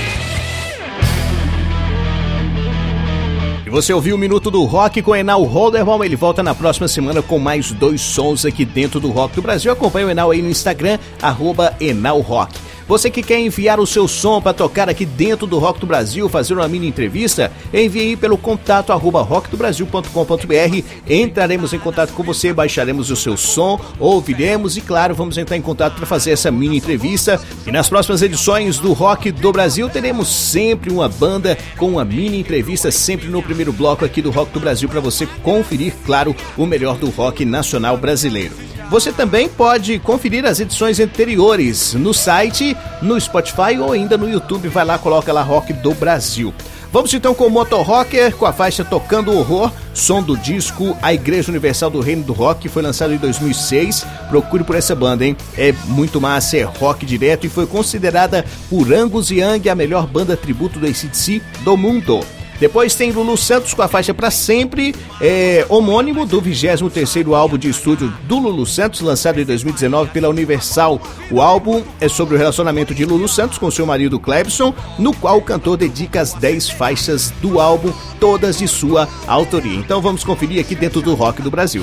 E 3.65 3.71
você 3.71 3.91
ouviu 3.95 4.17
o 4.17 4.19
Minuto 4.19 4.51
do 4.51 4.63
Rock 4.65 5.01
com 5.01 5.17
Enal 5.17 5.43
Holderbaum. 5.45 6.05
Ele 6.05 6.15
volta 6.15 6.43
na 6.43 6.55
próxima 6.55 6.87
semana 6.89 7.23
com 7.23 7.39
mais 7.39 7.73
dois 7.73 8.03
sons 8.03 8.45
aqui 8.45 8.67
dentro 8.67 9.01
do 9.01 9.11
Rock 9.11 9.35
do 9.35 9.41
Brasil. 9.41 9.73
Acompanhe 9.73 10.05
o 10.05 10.11
Enal 10.11 10.31
aí 10.31 10.43
no 10.43 10.51
Instagram, 10.51 10.99
arroba 11.23 11.75
Enal 11.81 12.21
Rock. 12.21 12.60
Você 12.90 13.09
que 13.09 13.22
quer 13.22 13.38
enviar 13.38 13.79
o 13.79 13.87
seu 13.87 14.09
som 14.09 14.42
para 14.42 14.53
tocar 14.53 14.88
aqui 14.88 15.07
dentro 15.07 15.46
do 15.46 15.61
Rock 15.61 15.79
do 15.79 15.87
Brasil, 15.87 16.29
fazer 16.29 16.55
uma 16.55 16.66
mini 16.66 16.88
entrevista, 16.88 17.53
envie 17.72 18.16
pelo 18.16 18.37
contato 18.37 18.92
arroba 18.92 19.22
rockdobrasil.com.br. 19.22 20.85
Entraremos 21.09 21.72
em 21.72 21.79
contato 21.79 22.12
com 22.12 22.24
você, 22.24 22.53
baixaremos 22.53 23.09
o 23.09 23.14
seu 23.14 23.37
som, 23.37 23.81
ouviremos 23.96 24.76
e, 24.76 24.81
claro, 24.81 25.14
vamos 25.14 25.38
entrar 25.38 25.57
em 25.57 25.62
contato 25.62 25.94
para 25.94 26.05
fazer 26.05 26.33
essa 26.33 26.50
mini 26.50 26.79
entrevista. 26.79 27.40
E 27.64 27.70
nas 27.70 27.88
próximas 27.88 28.22
edições 28.22 28.81
do 28.81 28.92
Rock 28.92 29.31
do 29.31 29.53
Brasil, 29.53 29.88
teremos 29.88 30.26
sempre 30.26 30.92
uma 30.92 31.09
banda 31.09 31.57
com 31.79 31.90
uma 31.90 32.05
mini 32.05 32.40
entrevista, 32.40 32.90
sempre 32.90 33.29
no 33.29 33.40
primeiro 33.40 33.72
bloco 33.72 34.05
aqui 34.05 34.20
do 34.20 34.33
Rock 34.33 34.50
do 34.50 34.59
Brasil, 34.59 34.88
para 34.88 34.98
você 34.98 35.29
conferir, 35.44 35.94
claro, 36.05 36.35
o 36.57 36.66
melhor 36.66 36.98
do 36.98 37.09
rock 37.09 37.44
nacional 37.44 37.96
brasileiro. 37.96 38.80
Você 38.90 39.12
também 39.12 39.48
pode 39.48 40.00
conferir 40.00 40.44
as 40.44 40.59
edições 40.59 40.98
anteriores 40.98 41.94
no 41.94 42.12
site, 42.12 42.76
no 43.00 43.20
Spotify 43.20 43.79
ou 43.79 43.92
ainda 43.92 44.18
no 44.18 44.29
YouTube. 44.29 44.66
Vai 44.66 44.85
lá, 44.85 44.98
coloca 44.98 45.33
lá 45.33 45.42
Rock 45.42 45.72
do 45.72 45.94
Brasil. 45.94 46.53
Vamos 46.92 47.14
então 47.14 47.33
com 47.33 47.46
o 47.46 47.50
Motor 47.50 47.83
Rocker, 47.83 48.35
com 48.35 48.46
a 48.46 48.53
faixa 48.53 48.85
Tocando 48.85 49.33
Horror, 49.33 49.70
som 49.94 50.20
do 50.20 50.37
disco 50.37 50.96
A 51.00 51.14
Igreja 51.14 51.53
Universal 51.53 51.88
do 51.88 52.00
Reino 52.00 52.24
do 52.24 52.33
Rock, 52.33 52.68
foi 52.68 52.83
lançado 52.83 53.14
em 53.14 53.16
2006. 53.16 54.05
Procure 54.29 54.64
por 54.64 54.74
essa 54.74 54.92
banda, 54.92 55.24
hein? 55.24 55.37
É 55.57 55.72
muito 55.87 56.20
massa, 56.20 56.57
é 56.57 56.62
rock 56.64 57.07
direto 57.07 57.46
e 57.46 57.48
foi 57.48 57.68
considerada 57.68 58.44
por 58.68 58.92
Angus 58.92 59.31
Young 59.31 59.68
a 59.70 59.74
melhor 59.76 60.05
banda 60.09 60.37
tributo 60.37 60.81
do 60.81 60.87
ACDC 60.87 61.40
do 61.62 61.76
mundo. 61.76 62.26
Depois 62.61 62.94
tem 62.94 63.11
Lulu 63.11 63.38
Santos 63.38 63.73
com 63.73 63.81
a 63.81 63.88
faixa 63.88 64.12
Pra 64.12 64.31
Sempre, 64.31 64.94
é, 65.18 65.64
homônimo 65.70 66.27
do 66.27 66.42
23º 66.42 67.35
álbum 67.35 67.57
de 67.57 67.70
estúdio 67.70 68.12
do 68.25 68.38
Lulu 68.38 68.66
Santos, 68.66 69.01
lançado 69.01 69.40
em 69.40 69.44
2019 69.46 70.11
pela 70.11 70.29
Universal. 70.29 71.01
O 71.31 71.40
álbum 71.40 71.83
é 71.99 72.07
sobre 72.07 72.35
o 72.35 72.38
relacionamento 72.38 72.94
de 72.94 73.07
Lulu 73.07 73.27
Santos 73.27 73.57
com 73.57 73.70
seu 73.70 73.87
marido 73.87 74.20
Clebson, 74.20 74.75
no 74.99 75.16
qual 75.16 75.38
o 75.38 75.42
cantor 75.42 75.79
dedica 75.79 76.20
as 76.20 76.35
10 76.35 76.68
faixas 76.70 77.31
do 77.40 77.59
álbum, 77.59 77.90
todas 78.20 78.59
de 78.59 78.68
sua 78.68 79.09
autoria. 79.27 79.79
Então 79.79 80.03
vamos 80.03 80.23
conferir 80.23 80.61
aqui 80.61 80.75
dentro 80.75 81.01
do 81.01 81.14
Rock 81.14 81.40
do 81.40 81.51
Brasil. 81.51 81.83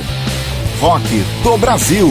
Rock 0.80 1.08
do 1.42 1.58
Brasil. 1.58 2.08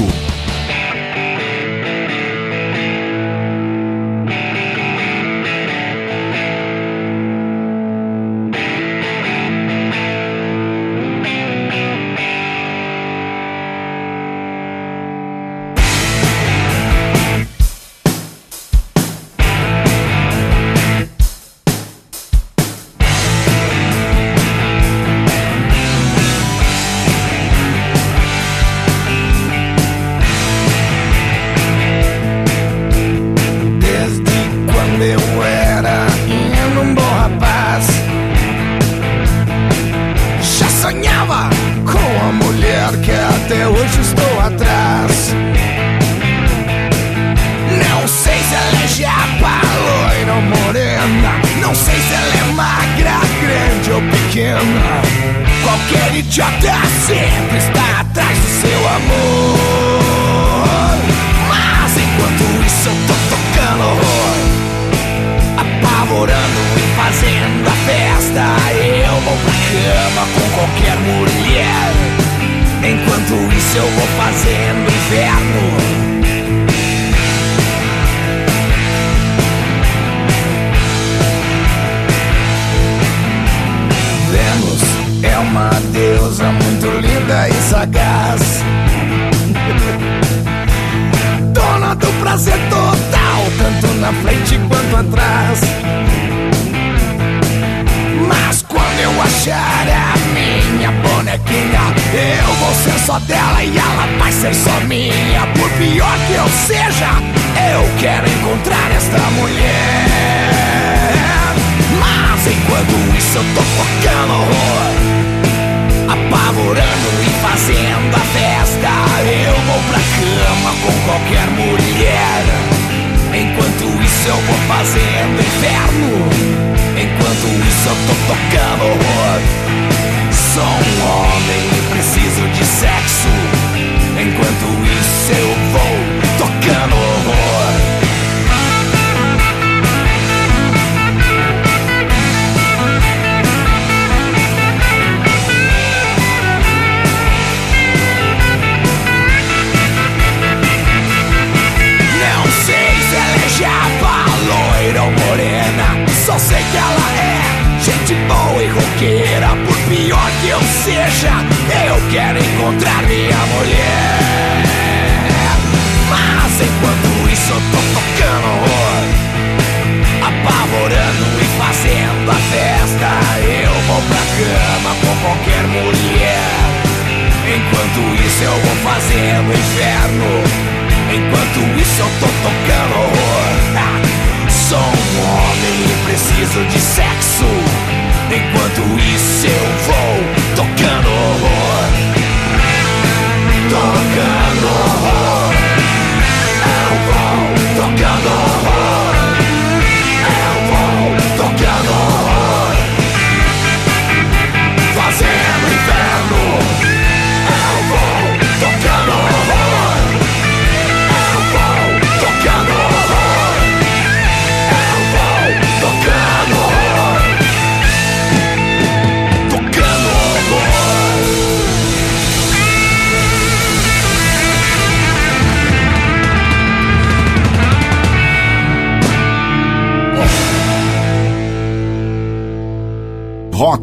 eu 73.76 73.90
vou 73.90 74.06
fazer. 74.16 74.55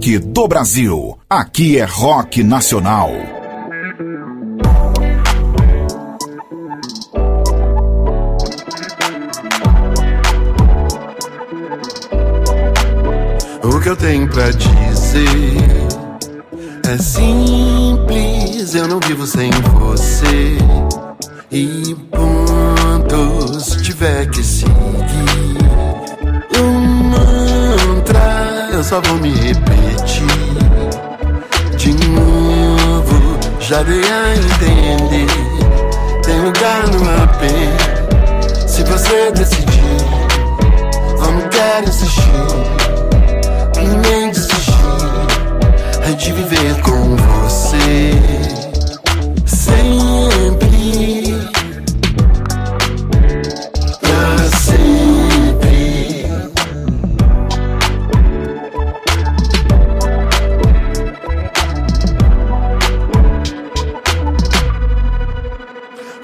rock 0.03 0.19
do 0.19 0.47
Brasil. 0.49 1.17
Aqui 1.29 1.77
é 1.77 1.85
rock 1.85 2.43
nacional. 2.43 3.09
O 13.63 13.79
que 13.79 13.89
eu 13.89 13.95
tenho 13.95 14.29
pra 14.29 14.51
ti? 14.51 14.82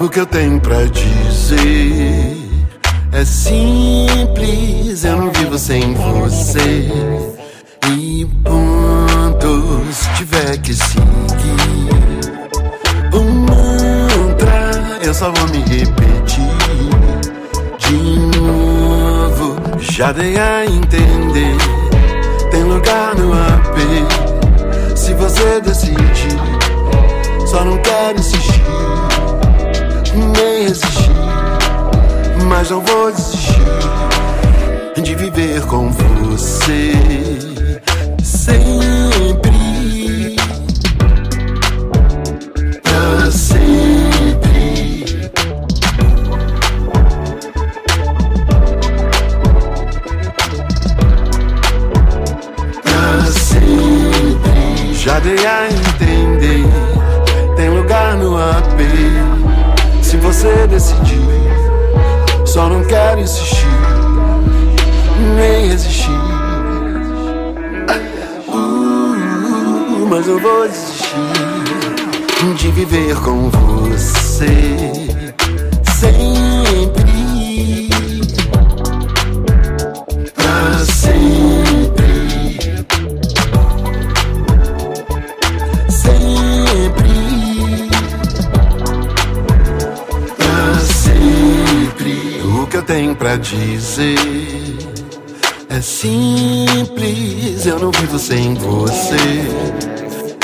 O 0.02 0.08
que 0.08 0.22
eu 0.22 0.26
tenho 0.26 0.58
pra 0.62 0.86
dizer 0.86 2.38
é 3.12 3.26
simples. 3.26 5.04
Eu 5.04 5.18
não 5.18 5.30
vivo 5.30 5.58
sem 5.58 5.94
você. 5.94 6.90
E 7.92 8.26
ponto, 8.42 9.84
se 9.92 10.10
tiver 10.16 10.58
que 10.60 10.74
seguir 10.74 11.90
o 13.12 13.24
mantra, 13.24 14.72
eu 15.04 15.14
só 15.14 15.34
vou 15.34 15.50
me 15.50 15.58
repetir 15.58 16.48
de 17.80 18.40
novo. 18.40 19.58
Já 19.80 20.14
dei 20.14 20.38
a 20.38 20.66
entender. 20.66 21.58
Tem 22.52 22.64
lugar 22.64 23.16
no 23.16 23.34
AP. 23.34 24.96
Se 24.96 25.14
você 25.14 25.60
decidir, 25.60 26.40
só 27.46 27.66
não 27.66 27.78
quero 27.80 28.18
insistir. 28.18 28.59
mas 32.50 32.72
não 32.72 32.82
vou 32.82 33.12
desistir 33.12 33.62
de 35.04 35.14
viver 35.14 35.62
com 35.68 35.92
você 35.92 36.94
sempre. 38.24 40.36
Pra 42.82 43.32
sempre. 43.32 45.30
Pra 52.84 53.32
sempre. 53.32 54.96
Já 54.96 55.20
dei 55.20 55.46
a 55.46 55.68
entender. 55.68 56.66
Tem 57.56 57.70
lugar 57.70 58.16
no 58.16 58.36
apê. 58.36 58.90
Se 60.02 60.18
você 60.18 60.66
decidir 60.68 61.39
só 62.60 62.68
não 62.68 62.84
quero 62.84 63.22
insistir, 63.22 63.66
nem 65.38 65.70
resistir. 65.70 66.12
Uh, 68.50 70.06
mas 70.10 70.28
eu 70.28 70.38
vou 70.42 70.68
desistir 70.68 71.16
de 72.58 72.72
viver 72.72 73.16
com 73.22 73.50
você 73.50 74.48
sempre. 75.98 76.59
Tenho 93.00 93.16
pra 93.16 93.38
dizer 93.38 94.18
é 95.70 95.80
simples. 95.80 97.66
Eu 97.66 97.80
não 97.80 97.92
vivo 97.92 98.20
sem 98.20 98.56
você. 98.56 99.16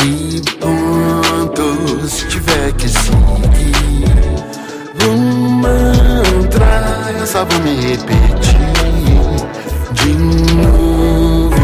E 0.01 0.41
ponto, 0.57 2.07
se 2.07 2.25
tiver 2.29 2.71
que 2.77 2.87
seguir 2.87 4.15
um 5.05 5.49
mantra, 5.49 7.11
eu 7.19 7.27
só 7.27 7.43
vou 7.43 7.59
me 7.59 7.75
repetir 7.75 8.55
de 9.91 10.13
novo. 10.13 11.55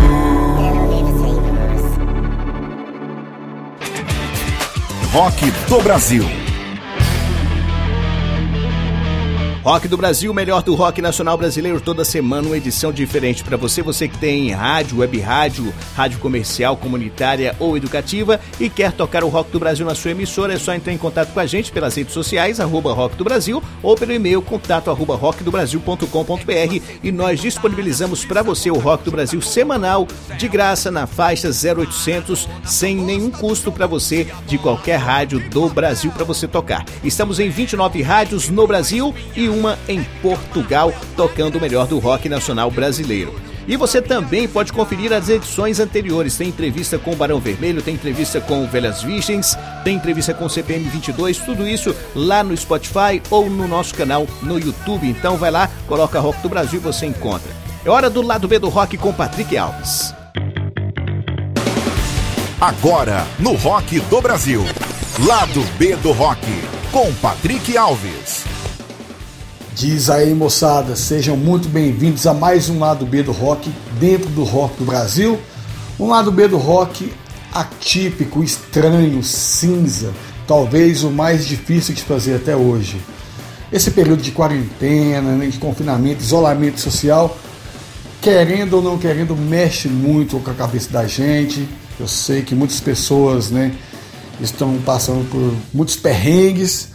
Rock 5.13 5.51
do 5.69 5.81
Brasil. 5.83 6.40
Rock 9.64 9.88
do 9.88 9.95
Brasil, 9.95 10.34
melhor 10.34 10.64
do 10.64 10.74
rock 10.74 11.03
nacional 11.03 11.38
brasileiro, 11.38 11.80
toda 11.80 12.03
semana 12.03 12.47
uma 12.47 12.57
edição 12.57 12.91
diferente 12.91 13.43
para 13.43 13.55
você, 13.55 13.84
você 13.84 14.07
que 14.07 14.18
tem 14.18 14.49
rádio, 14.49 14.97
web 14.97 15.20
rádio, 15.20 15.72
rádio 15.95 16.18
comercial, 16.18 16.76
comunitária 16.76 17.55
ou 17.59 17.78
educativa 17.78 18.39
e 18.59 18.72
quer 18.72 18.91
tocar 18.91 19.24
o 19.24 19.28
Rock 19.28 19.51
do 19.51 19.59
Brasil 19.59 19.86
na 19.86 19.93
sua 19.93 20.12
emissora, 20.12 20.53
é 20.53 20.57
só 20.57 20.74
entrar 20.74 20.91
em 20.91 20.97
contato 20.97 21.32
com 21.32 21.39
a 21.39 21.45
gente 21.45 21.72
pelas 21.72 21.93
redes 21.93 22.12
sociais, 22.12 22.59
arroba 22.59 22.91
Rock 22.91 23.16
do 23.16 23.24
Brasil, 23.24 23.62
ou 23.84 23.95
pelo 23.95 24.12
e-mail 24.12 24.41
contato 24.41 24.89
arroba 24.89 25.16
rockdobrasil.com.br 25.16 26.82
e 27.03 27.12
nós 27.12 27.39
disponibilizamos 27.39 28.26
para 28.26 28.41
você 28.41 28.72
o 28.72 28.80
Rock 28.80 29.03
do 29.03 29.12
Brasil 29.12 29.41
semanal, 29.43 30.07
de 30.39 30.47
graça, 30.47 30.89
na 30.89 31.05
faixa 31.05 31.49
0800, 31.49 32.49
sem 32.66 32.95
nenhum 32.95 33.30
custo 33.30 33.72
para 33.72 33.86
você, 33.86 34.28
de 34.47 34.57
qualquer 34.57 34.97
rádio 34.97 35.39
do 35.51 35.70
Brasil 35.70 36.12
para 36.12 36.26
você 36.26 36.47
tocar. 36.47 36.84
Estamos 37.03 37.39
em 37.39 37.49
29 37.51 38.01
rádios 38.01 38.49
no 38.49 38.66
Brasil 38.66 39.14
e 39.36 39.51
uma 39.52 39.78
em 39.88 40.04
Portugal, 40.22 40.93
tocando 41.16 41.58
o 41.58 41.62
melhor 41.62 41.86
do 41.86 41.99
rock 41.99 42.28
nacional 42.28 42.72
brasileiro. 42.72 43.34
E 43.68 43.78
você 43.78 44.02
também 44.02 44.47
pode 44.47 44.74
conferir 44.74 45.14
as 45.14 45.30
edições 45.30 45.80
anteriores. 45.80 46.36
Tem 46.36 46.49
entrevista 46.49 46.97
com 46.97 47.12
o 47.14 47.16
Barão 47.16 47.39
Vermelho, 47.39 47.82
tem 47.82 47.93
entrevista 47.93 48.41
com 48.41 48.64
o 48.64 48.68
Velhas 48.68 49.04
Virgens, 49.04 49.58
tem 49.84 49.95
entrevista 49.95 50.34
com 50.34 50.45
o 50.45 50.49
CPM 50.49 50.84
22, 50.89 51.38
tudo 51.38 51.68
isso 51.68 51.95
lá 52.16 52.43
no 52.43 52.56
Spotify 52.58 53.22
ou 53.30 53.49
no 53.49 53.68
nosso 53.68 53.93
canal 53.93 54.28
no 54.41 54.58
YouTube. 54.58 55.08
Então 55.08 55.38
vai 55.38 55.52
lá, 55.52 55.70
coloca 55.88 56.20
Rock 56.20 56.41
do 56.41 56.49
Brasil 56.49 56.80
e 56.80 56.84
você 56.84 57.06
encontra. 57.06 57.52
É 57.86 57.89
hora 57.89 58.10
do 58.10 58.22
lado 58.22 58.47
B 58.47 58.60
do 58.60 58.70
rock 58.70 58.97
com 58.97 59.14
Patrick 59.14 59.58
Alves. 59.58 60.14
Agora, 62.60 63.26
no 63.39 63.56
Rock 63.56 63.99
do 64.02 64.22
Brasil. 64.22 64.64
Lado 65.26 65.64
B 65.78 65.95
do 65.95 66.12
Rock, 66.12 66.45
com 66.91 67.12
Patrick 67.16 67.76
Alves. 67.76 68.51
Diz 69.74 70.09
aí, 70.09 70.34
moçada, 70.34 70.97
sejam 70.97 71.38
muito 71.38 71.69
bem-vindos 71.69 72.28
a 72.28 72.34
mais 72.34 72.67
um 72.67 72.78
lado 72.78 73.05
B 73.05 73.24
do 73.24 73.32
rock 73.32 73.72
dentro 74.01 74.30
do 74.30 74.43
rock 74.43 74.76
do 74.78 74.84
Brasil. 74.84 75.39
Um 75.97 76.09
lado 76.09 76.30
B 76.30 76.45
do 76.45 76.57
rock 76.57 77.11
atípico, 77.53 78.43
estranho, 78.43 79.24
cinza, 79.24 80.11
talvez 80.45 81.03
o 81.03 81.09
mais 81.09 81.47
difícil 81.47 81.95
de 81.95 82.03
fazer 82.03 82.36
até 82.36 82.53
hoje. 82.53 83.01
Esse 83.72 83.91
período 83.91 84.22
de 84.22 84.32
quarentena, 84.32 85.38
né, 85.38 85.47
de 85.47 85.57
confinamento, 85.57 86.22
isolamento 86.22 86.82
social, 86.82 87.38
querendo 88.22 88.74
ou 88.74 88.82
não 88.82 88.97
querendo, 88.97 89.38
mexe 89.38 89.88
muito 89.88 90.38
com 90.39 90.51
a 90.51 90.53
cabeça 90.53 90.91
da 90.91 91.07
gente. 91.07 91.65
Eu 91.97 92.09
sei 92.09 92.41
que 92.41 92.53
muitas 92.53 92.82
pessoas 92.82 93.49
né, 93.49 93.74
estão 94.41 94.78
passando 94.86 95.26
por 95.30 95.53
muitos 95.74 95.95
perrengues, 95.95 96.89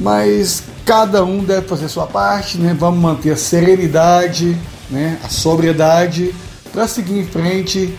mas 0.00 0.62
cada 0.86 1.22
um 1.24 1.44
deve 1.44 1.68
fazer 1.68 1.88
sua 1.88 2.06
parte, 2.06 2.58
né? 2.58 2.74
Vamos 2.76 2.98
manter 2.98 3.32
a 3.32 3.36
serenidade, 3.36 4.56
né? 4.90 5.18
A 5.22 5.28
sobriedade 5.28 6.34
para 6.72 6.88
seguir 6.88 7.18
em 7.18 7.26
frente, 7.26 7.96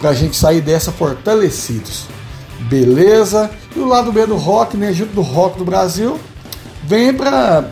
para 0.00 0.10
a 0.10 0.14
gente 0.14 0.36
sair 0.36 0.60
dessa 0.60 0.90
fortalecidos. 0.90 2.06
Beleza? 2.68 3.50
E 3.74 3.78
o 3.78 3.86
lado 3.86 4.10
B 4.12 4.26
do 4.26 4.36
rock, 4.36 4.76
né? 4.76 4.92
Junto 4.92 5.14
do 5.14 5.22
rock 5.22 5.58
do 5.58 5.64
Brasil, 5.64 6.18
vem 6.84 7.14
para 7.14 7.70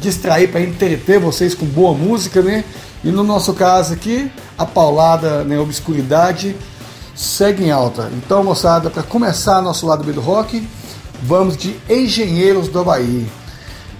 distrair, 0.00 0.48
para 0.48 0.62
entreter 0.62 1.20
vocês 1.20 1.54
com 1.54 1.66
boa 1.66 1.92
música, 1.92 2.40
né? 2.40 2.64
E 3.04 3.10
no 3.10 3.22
nosso 3.22 3.52
caso 3.52 3.92
aqui, 3.92 4.30
a 4.56 4.64
paulada, 4.64 5.44
né? 5.44 5.58
Obscuridade 5.58 6.56
segue 7.14 7.64
em 7.64 7.70
alta. 7.70 8.10
Então, 8.16 8.42
moçada, 8.42 8.88
para 8.88 9.02
começar 9.02 9.60
nosso 9.60 9.86
lado 9.86 10.02
B 10.02 10.12
do 10.12 10.20
rock, 10.20 10.66
vamos 11.22 11.56
de 11.56 11.76
Engenheiros 11.88 12.68
do 12.68 12.80
Havaí. 12.80 13.26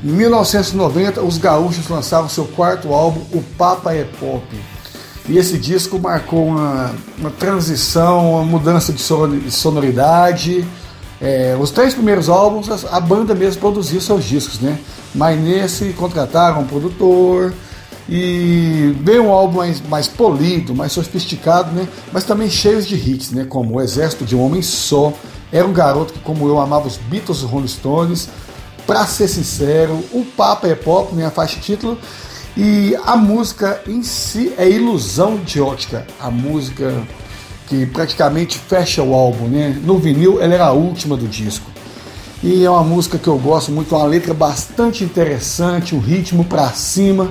Em 0.05 0.09
1990, 0.09 1.23
os 1.23 1.39
gaúchos 1.39 1.89
lançaram 1.89 2.29
seu 2.29 2.45
quarto 2.45 2.93
álbum, 2.93 3.21
O 3.33 3.43
Papa 3.57 3.95
é 3.95 4.05
Pop. 4.05 4.45
E 5.29 5.39
esse 5.39 5.57
disco 5.57 5.99
marcou 5.99 6.47
uma, 6.47 6.93
uma 7.17 7.31
transição, 7.31 8.33
uma 8.33 8.45
mudança 8.45 8.93
de 8.93 9.01
sonoridade. 9.51 10.67
É, 11.21 11.57
os 11.59 11.71
três 11.71 11.95
primeiros 11.95 12.29
álbuns, 12.29 12.85
a 12.85 12.99
banda 12.99 13.33
mesmo 13.33 13.61
produziu 13.61 14.01
seus 14.01 14.25
discos, 14.25 14.59
né? 14.59 14.77
Mas 15.15 15.41
nesse 15.41 15.93
contrataram 15.93 16.63
um 16.63 16.67
produtor 16.67 17.55
e 18.09 18.97
veio 19.01 19.27
um 19.27 19.31
álbum 19.31 19.59
mais, 19.59 19.81
mais 19.83 20.09
polido, 20.09 20.75
mais 20.75 20.91
sofisticado, 20.91 21.71
né? 21.71 21.87
Mas 22.13 22.25
também 22.25 22.51
cheio 22.51 22.83
de 22.83 22.97
hits, 22.97 23.31
né? 23.31 23.47
Como 23.49 23.77
O 23.77 23.81
Exército 23.81 24.25
de 24.25 24.35
um 24.35 24.45
Homem 24.45 24.63
Só. 24.63 25.13
Era 25.53 25.67
um 25.67 25.73
garoto 25.73 26.15
que, 26.15 26.21
como 26.21 26.49
eu, 26.49 26.59
amava 26.59 26.89
os 26.89 26.97
Beatles 26.97 27.43
e 27.43 27.45
Rolling 27.45 27.69
Stones 27.69 28.29
Pra 28.87 29.07
ser 29.07 29.29
sincero, 29.29 29.95
o 30.13 30.25
Papa 30.37 30.67
é 30.67 30.75
pop, 30.75 31.15
né, 31.15 31.27
a 31.27 31.31
faixa 31.31 31.61
título, 31.61 31.97
e 32.57 32.97
a 33.07 33.17
música 33.17 33.81
em 33.87 34.03
si 34.03 34.53
é 34.59 34.69
ilusão 34.69 35.37
de 35.37 35.61
ótica. 35.61 36.07
A 36.21 36.31
música 36.31 37.03
que 37.69 37.87
praticamente 37.87 38.59
fecha 38.59 39.03
o 39.03 39.15
álbum, 39.15 39.47
né? 39.47 39.81
No 39.85 39.99
vinil 39.99 40.43
ela 40.43 40.53
era 40.53 40.67
a 40.67 40.73
última 40.73 41.17
do 41.17 41.27
disco. 41.27 41.71
E 42.43 42.65
é 42.65 42.71
uma 42.71 42.83
música 42.83 43.17
que 43.17 43.29
eu 43.29 43.39
gosto 43.39 43.71
muito, 43.71 43.95
uma 43.95 44.05
letra 44.05 44.35
bastante 44.35 45.05
interessante, 45.05 45.95
um 45.95 46.01
ritmo 46.01 46.45
para 46.45 46.69
cima. 46.71 47.31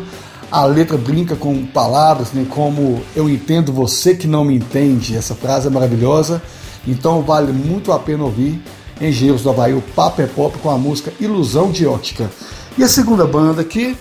A 0.50 0.66
letra 0.66 0.98
brinca 0.98 1.36
com 1.36 1.66
palavras, 1.66 2.32
né, 2.32 2.46
como 2.50 3.02
eu 3.16 3.30
entendo 3.30 3.74
você 3.74 4.16
que 4.16 4.26
não 4.26 4.46
me 4.46 4.56
entende. 4.56 5.18
Essa 5.18 5.36
frase 5.36 5.68
é 5.68 5.70
maravilhosa. 5.70 6.42
Então 6.88 7.22
vale 7.22 7.52
muito 7.52 7.92
a 7.92 8.00
pena 8.00 8.24
ouvir. 8.24 8.62
Engenheiros 9.00 9.42
do 9.42 9.50
Havaí, 9.50 9.74
o 9.74 9.82
Papo 9.82 10.22
é 10.22 10.28
Pop 10.28 10.58
com 10.60 10.70
a 10.70 10.78
música 10.78 11.12
Ilusão 11.20 11.72
de 11.72 11.88
Ótica. 11.88 12.30
E 12.78 12.84
a 12.84 12.88
segunda 12.88 13.26
banda 13.26 13.62
aqui 13.62 13.98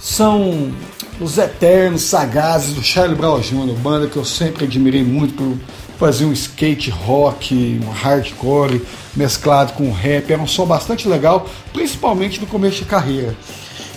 são 0.00 0.72
os 1.20 1.36
eternos 1.36 2.02
sagazes 2.02 2.74
do 2.74 2.82
Charlie 2.82 3.16
Brown 3.16 3.40
Jr., 3.40 3.74
banda 3.80 4.06
que 4.06 4.16
eu 4.16 4.24
sempre 4.24 4.64
admirei 4.64 5.02
muito 5.02 5.34
por 5.34 5.58
fazer 5.98 6.24
um 6.24 6.32
skate 6.32 6.90
rock, 6.90 7.80
um 7.84 7.90
hardcore 7.90 8.80
mesclado 9.16 9.72
com 9.72 9.90
rap. 9.90 10.32
Era 10.32 10.40
um 10.40 10.46
som 10.46 10.64
bastante 10.64 11.08
legal, 11.08 11.48
principalmente 11.72 12.40
no 12.40 12.46
começo 12.46 12.78
de 12.78 12.84
carreira. 12.84 13.34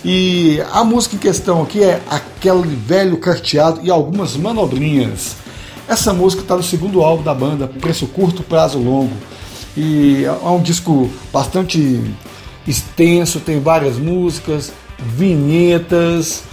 E 0.04 0.60
a 0.72 0.82
música 0.82 1.14
em 1.14 1.18
questão 1.18 1.62
aqui 1.62 1.80
é 1.82 2.00
aquele 2.10 2.74
velho 2.74 3.16
carteado 3.18 3.80
e 3.84 3.90
algumas 3.90 4.36
manobrinhas. 4.36 5.36
Essa 5.88 6.12
música 6.12 6.42
está 6.42 6.56
no 6.56 6.62
segundo 6.62 7.02
álbum 7.02 7.22
da 7.22 7.34
banda, 7.34 7.66
Preço 7.66 8.06
Curto, 8.06 8.42
Prazo 8.42 8.78
Longo. 8.78 9.12
E 9.76 10.24
é 10.24 10.48
um 10.48 10.60
disco 10.60 11.10
bastante 11.32 12.00
extenso, 12.66 13.40
tem 13.40 13.60
várias 13.60 13.96
músicas, 13.96 14.72
vinhetas. 14.98 16.44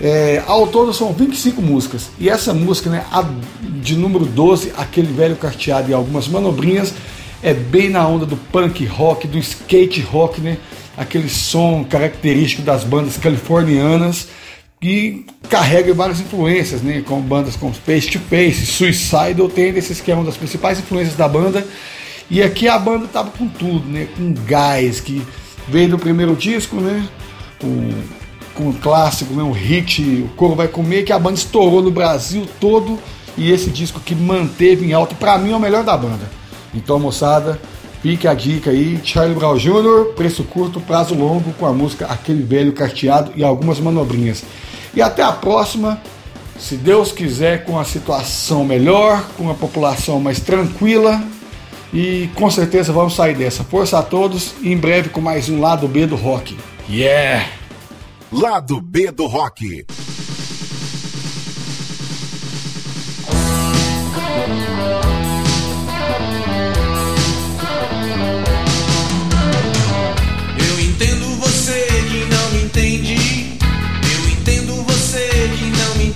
É, 0.00 0.42
ao 0.46 0.66
todo 0.68 0.92
são 0.92 1.12
25 1.12 1.60
músicas. 1.60 2.08
E 2.18 2.28
essa 2.28 2.54
música, 2.54 2.88
né, 2.88 3.04
a, 3.10 3.24
de 3.60 3.96
número 3.96 4.24
12, 4.24 4.72
aquele 4.76 5.12
velho 5.12 5.36
carteado 5.36 5.90
e 5.90 5.94
algumas 5.94 6.28
manobrinhas, 6.28 6.94
é 7.42 7.52
bem 7.52 7.90
na 7.90 8.06
onda 8.06 8.24
do 8.24 8.36
punk 8.36 8.84
rock, 8.86 9.26
do 9.26 9.38
skate 9.38 10.00
rock, 10.00 10.40
né? 10.40 10.58
Aquele 10.96 11.28
som 11.28 11.84
característico 11.84 12.62
das 12.62 12.82
bandas 12.82 13.16
californianas 13.16 14.28
que 14.80 15.26
carrega 15.48 15.92
várias 15.92 16.20
influências, 16.20 16.82
né, 16.82 17.02
com 17.06 17.20
bandas 17.20 17.56
como 17.56 17.74
Space 17.74 18.10
to 18.10 18.20
Pace, 18.20 18.66
Suicidal 18.66 19.48
Tendencies, 19.48 20.00
que 20.00 20.10
é 20.10 20.14
uma 20.14 20.24
das 20.24 20.36
principais 20.36 20.78
influências 20.78 21.16
da 21.16 21.28
banda. 21.28 21.66
E 22.30 22.42
aqui 22.42 22.68
a 22.68 22.78
banda 22.78 23.06
tava 23.06 23.30
com 23.30 23.48
tudo, 23.48 23.88
né, 23.88 24.06
com 24.16 24.32
gás 24.46 25.00
que 25.00 25.22
veio 25.66 25.88
do 25.88 25.98
primeiro 25.98 26.36
disco, 26.36 26.76
né, 26.76 27.06
com, 27.60 27.90
com 28.54 28.68
um 28.68 28.72
clássico, 28.72 29.34
né, 29.34 29.42
um 29.42 29.52
hit, 29.52 30.02
o 30.02 30.28
Coro 30.36 30.54
vai 30.54 30.68
comer, 30.68 31.04
que 31.04 31.12
a 31.12 31.18
banda 31.18 31.36
estourou 31.36 31.82
no 31.82 31.90
Brasil 31.90 32.46
todo 32.60 32.98
e 33.36 33.50
esse 33.50 33.70
disco 33.70 34.00
que 34.00 34.14
manteve 34.14 34.86
em 34.86 34.92
alta, 34.92 35.14
para 35.14 35.38
mim 35.38 35.52
é 35.52 35.56
o 35.56 35.60
melhor 35.60 35.82
da 35.82 35.96
banda. 35.96 36.30
Então, 36.74 36.98
moçada, 36.98 37.58
Fique 38.00 38.28
a 38.28 38.34
dica 38.34 38.70
aí, 38.70 39.00
Charlie 39.02 39.34
Brown 39.34 39.56
Jr., 39.56 40.12
preço 40.14 40.44
curto, 40.44 40.80
prazo 40.80 41.16
longo, 41.16 41.52
com 41.54 41.66
a 41.66 41.72
música 41.72 42.06
Aquele 42.06 42.44
Velho 42.44 42.72
Carteado 42.72 43.32
e 43.34 43.42
algumas 43.42 43.80
manobrinhas. 43.80 44.44
E 44.94 45.02
até 45.02 45.22
a 45.22 45.32
próxima, 45.32 46.00
se 46.58 46.76
Deus 46.76 47.12
quiser, 47.12 47.64
com 47.64 47.78
a 47.78 47.84
situação 47.84 48.64
melhor, 48.64 49.24
com 49.36 49.50
a 49.50 49.54
população 49.54 50.20
mais 50.20 50.40
tranquila. 50.40 51.22
E 51.92 52.28
com 52.34 52.50
certeza 52.50 52.92
vamos 52.92 53.14
sair 53.14 53.34
dessa. 53.34 53.64
Força 53.64 53.98
a 53.98 54.02
todos 54.02 54.54
e 54.60 54.70
em 54.70 54.76
breve 54.76 55.08
com 55.08 55.20
mais 55.20 55.48
um 55.48 55.60
Lado 55.60 55.88
B 55.88 56.06
do 56.06 56.16
Rock. 56.16 56.58
Yeah! 56.88 57.46
Lado 58.30 58.80
B 58.80 59.10
do 59.10 59.26
Rock. 59.26 59.86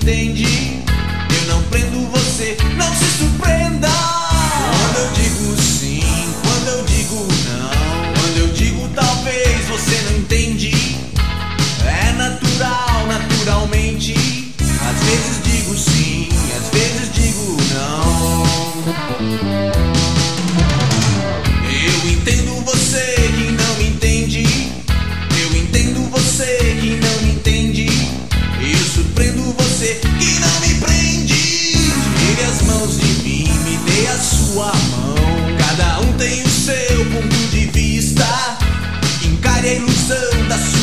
entende. 0.03 0.83
Eu 1.41 1.55
não 1.55 1.63
prendo 1.65 2.07
você, 2.09 2.57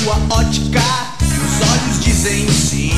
sua 0.03 0.15
ótica 0.29 0.81
os 1.21 1.67
olhos 1.67 2.03
dizem 2.03 2.49
sim. 2.49 2.88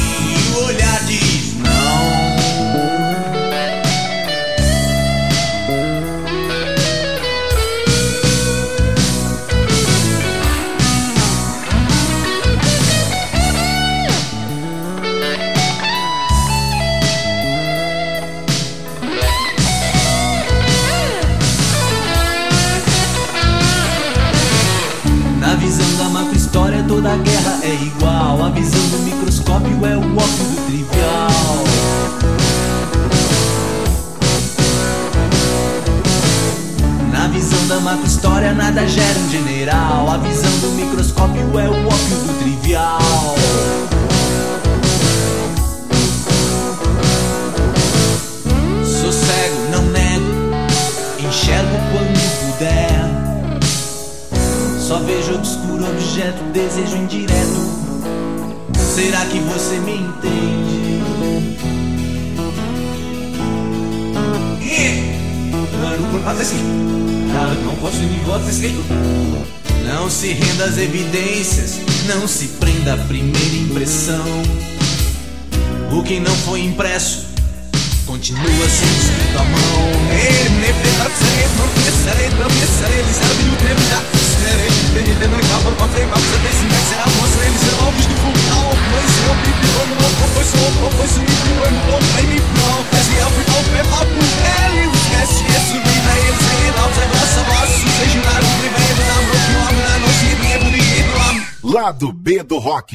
do 102.39 102.59
rock. 102.59 102.91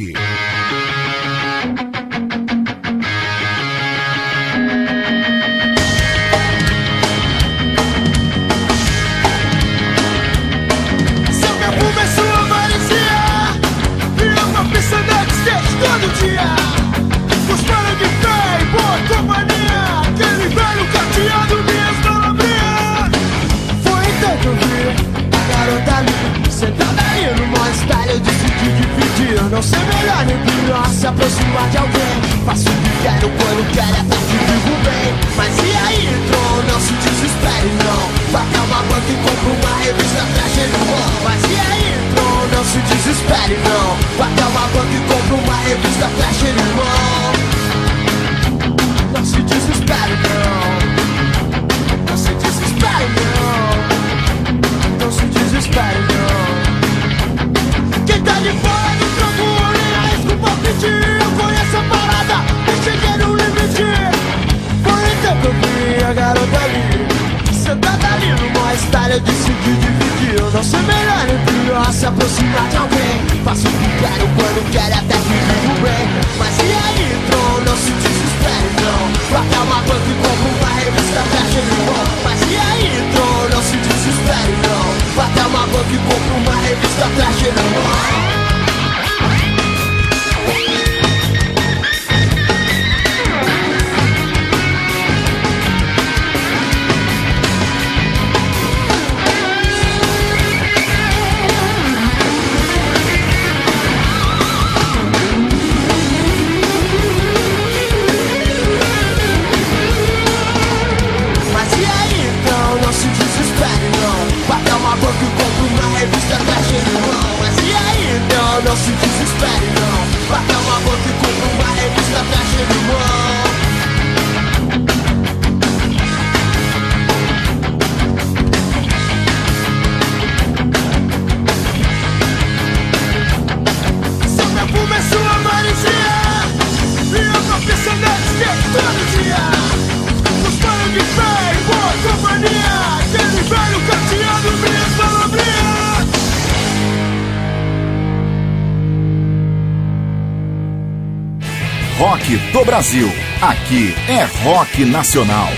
Do 152.57 152.65
Brasil. 152.65 153.07
Aqui 153.43 153.95
é 154.09 154.25
rock 154.43 154.83
nacional. 154.87 155.49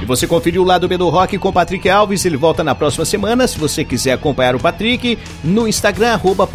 E 0.00 0.06
você 0.06 0.28
conferiu 0.28 0.62
o 0.62 0.64
lado 0.64 0.86
B 0.86 0.96
do 0.96 1.08
Rock 1.08 1.36
com 1.38 1.52
Patrick 1.52 1.90
Alves. 1.90 2.24
Ele 2.24 2.36
volta 2.36 2.62
na 2.62 2.72
próxima 2.72 3.04
semana. 3.04 3.48
Se 3.48 3.58
você 3.58 3.84
quiser 3.84 4.12
acompanhar 4.12 4.54
o 4.54 4.60
Patrick, 4.60 5.18
no 5.42 5.66
Instagram, 5.66 6.12
arroba. 6.12 6.48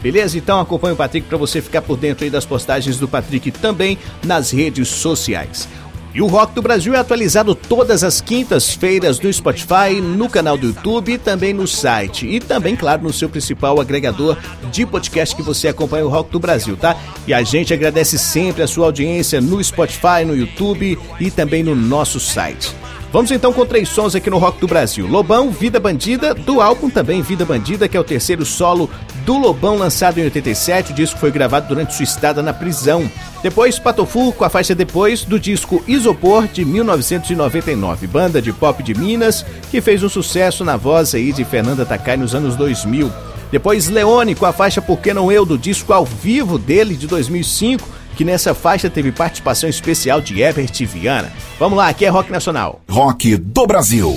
Beleza? 0.00 0.38
Então 0.38 0.58
acompanhe 0.58 0.94
o 0.94 0.96
Patrick 0.96 1.28
para 1.28 1.36
você 1.36 1.60
ficar 1.60 1.82
por 1.82 1.98
dentro 1.98 2.24
aí 2.24 2.30
das 2.30 2.46
postagens 2.46 2.98
do 2.98 3.06
Patrick 3.06 3.50
também 3.50 3.98
nas 4.24 4.50
redes 4.52 4.88
sociais. 4.88 5.68
E 6.14 6.20
o 6.20 6.26
Rock 6.26 6.54
do 6.54 6.62
Brasil 6.62 6.94
é 6.94 6.98
atualizado 6.98 7.54
todas 7.54 8.02
as 8.02 8.20
quintas-feiras 8.20 9.20
no 9.20 9.32
Spotify, 9.32 10.00
no 10.00 10.28
canal 10.28 10.56
do 10.56 10.68
YouTube 10.68 11.12
e 11.12 11.18
também 11.18 11.52
no 11.52 11.66
site. 11.66 12.26
E 12.26 12.40
também, 12.40 12.74
claro, 12.74 13.02
no 13.02 13.12
seu 13.12 13.28
principal 13.28 13.80
agregador 13.80 14.36
de 14.72 14.84
podcast 14.84 15.36
que 15.36 15.42
você 15.42 15.68
acompanha 15.68 16.04
o 16.04 16.08
Rock 16.08 16.30
do 16.30 16.40
Brasil, 16.40 16.76
tá? 16.76 16.96
E 17.26 17.34
a 17.34 17.42
gente 17.42 17.72
agradece 17.72 18.18
sempre 18.18 18.62
a 18.62 18.66
sua 18.66 18.86
audiência 18.86 19.40
no 19.40 19.62
Spotify, 19.62 20.24
no 20.26 20.36
YouTube 20.36 20.98
e 21.20 21.30
também 21.30 21.62
no 21.62 21.76
nosso 21.76 22.18
site. 22.18 22.79
Vamos 23.12 23.32
então 23.32 23.52
com 23.52 23.66
três 23.66 23.88
sons 23.88 24.14
aqui 24.14 24.30
no 24.30 24.38
Rock 24.38 24.60
do 24.60 24.68
Brasil. 24.68 25.04
Lobão, 25.04 25.50
Vida 25.50 25.80
Bandida, 25.80 26.32
do 26.32 26.60
álbum 26.60 26.88
também 26.88 27.22
Vida 27.22 27.44
Bandida, 27.44 27.88
que 27.88 27.96
é 27.96 28.00
o 28.00 28.04
terceiro 28.04 28.46
solo 28.46 28.88
do 29.26 29.36
Lobão, 29.36 29.76
lançado 29.76 30.18
em 30.18 30.24
87. 30.24 30.92
O 30.92 30.94
disco 30.94 31.18
foi 31.18 31.32
gravado 31.32 31.66
durante 31.66 31.92
sua 31.92 32.04
estada 32.04 32.40
na 32.40 32.54
prisão. 32.54 33.10
Depois, 33.42 33.80
Patofu, 33.80 34.32
com 34.32 34.44
a 34.44 34.48
faixa 34.48 34.76
Depois, 34.76 35.24
do 35.24 35.40
disco 35.40 35.82
Isopor, 35.88 36.46
de 36.46 36.64
1999. 36.64 38.06
Banda 38.06 38.40
de 38.40 38.52
pop 38.52 38.80
de 38.80 38.94
Minas, 38.94 39.44
que 39.72 39.80
fez 39.80 40.04
um 40.04 40.08
sucesso 40.08 40.64
na 40.64 40.76
voz 40.76 41.12
aí 41.12 41.32
de 41.32 41.44
Fernanda 41.44 41.84
Takai 41.84 42.16
nos 42.16 42.32
anos 42.32 42.54
2000. 42.54 43.10
Depois, 43.50 43.88
Leone, 43.88 44.36
com 44.36 44.46
a 44.46 44.52
faixa 44.52 44.80
Por 44.80 45.00
Que 45.00 45.12
Não 45.12 45.32
Eu, 45.32 45.44
do 45.44 45.58
disco 45.58 45.92
ao 45.92 46.04
vivo 46.04 46.56
dele, 46.56 46.94
de 46.94 47.08
2005 47.08 47.99
que 48.16 48.24
nessa 48.24 48.54
faixa 48.54 48.90
teve 48.90 49.12
participação 49.12 49.68
especial 49.68 50.20
de 50.20 50.40
Herbert 50.40 50.72
Viana. 50.86 51.32
Vamos 51.58 51.78
lá, 51.78 51.88
aqui 51.88 52.04
é 52.04 52.08
Rock 52.08 52.30
Nacional. 52.30 52.80
Rock 52.88 53.36
do 53.36 53.66
Brasil. 53.66 54.14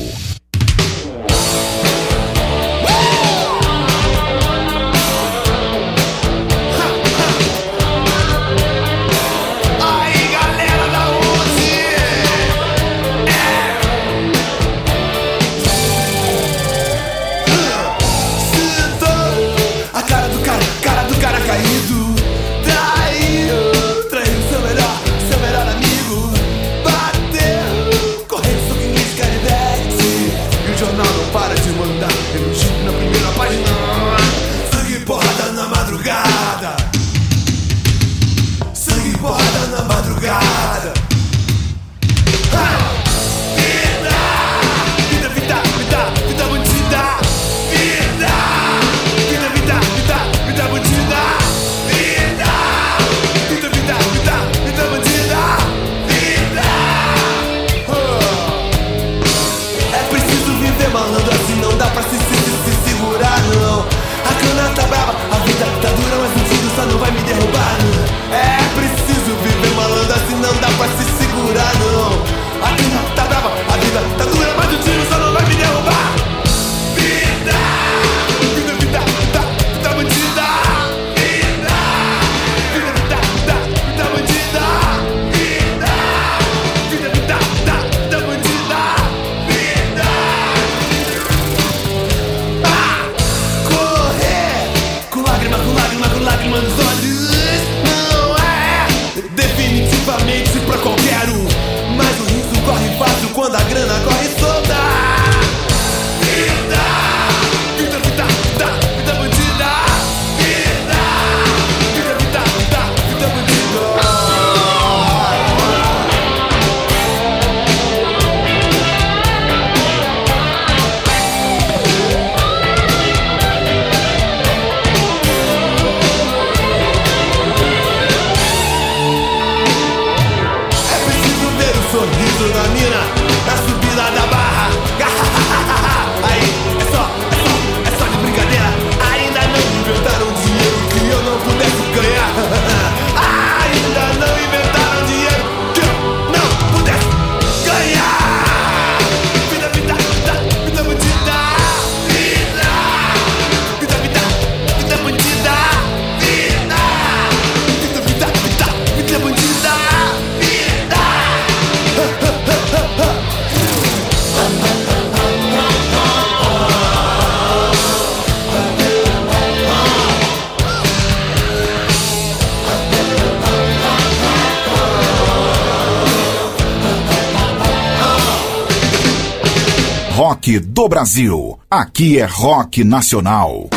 Do 180.74 180.90
Brasil. 180.90 181.60
Aqui 181.70 182.18
é 182.18 182.26
rock 182.26 182.84
nacional. 182.84 183.70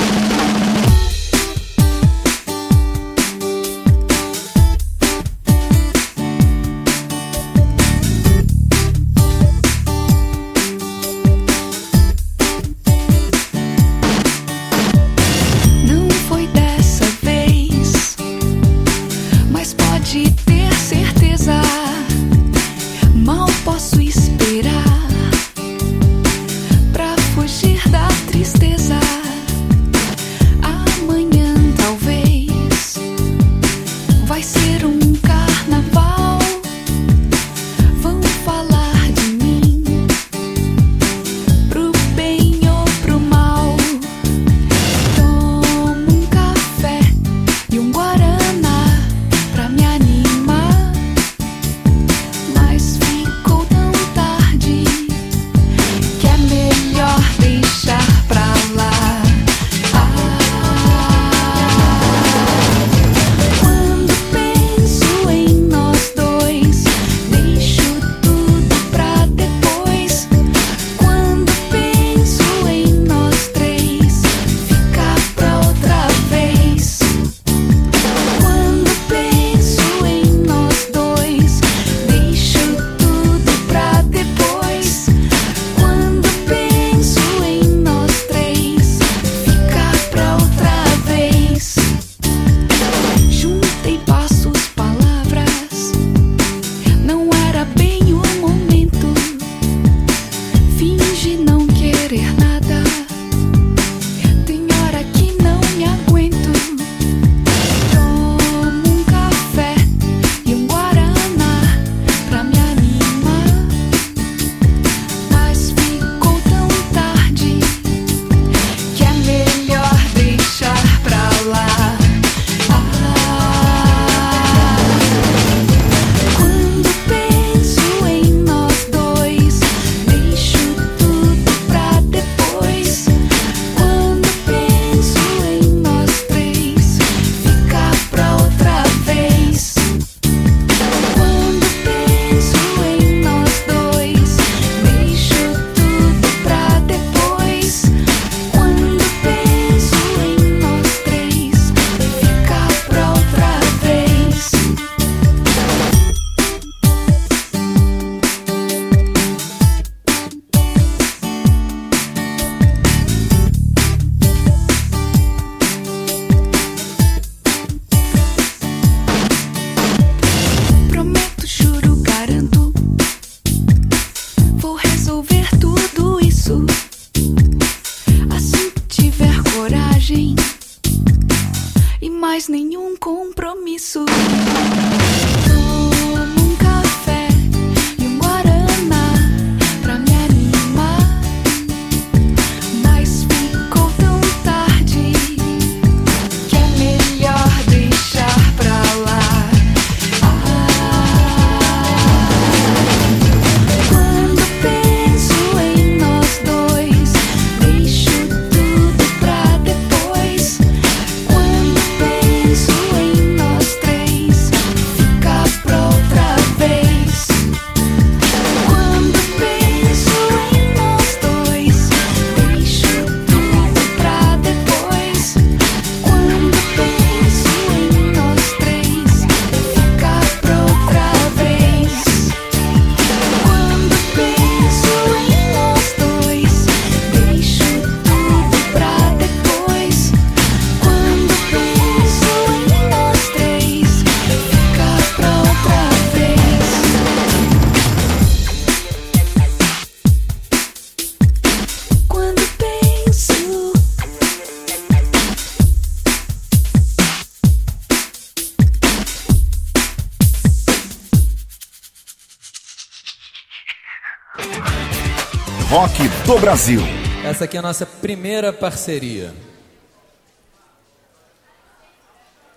Brasil. 266.41 266.81
Essa 267.25 267.45
aqui 267.45 267.57
é 267.57 267.61
a 267.61 267.63
nossa 267.63 267.87
primeira 267.87 268.53
parceria. 268.53 269.35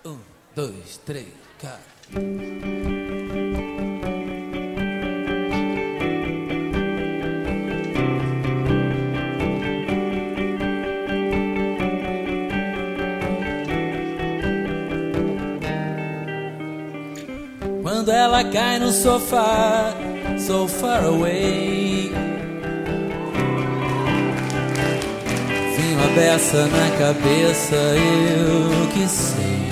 Um, 0.04 0.18
dois, 0.54 0.98
três, 1.04 1.26
cara. 1.60 1.80
Quando 17.82 18.10
ela 18.10 18.44
cai 18.44 18.78
no 18.78 18.92
sofá, 18.92 19.94
so 20.38 20.66
far 20.66 21.04
away. 21.04 21.99
Uma 26.00 26.08
beça 26.14 26.66
na 26.66 26.90
cabeça, 26.96 27.76
eu 27.76 28.88
que 28.88 29.06
sei. 29.06 29.70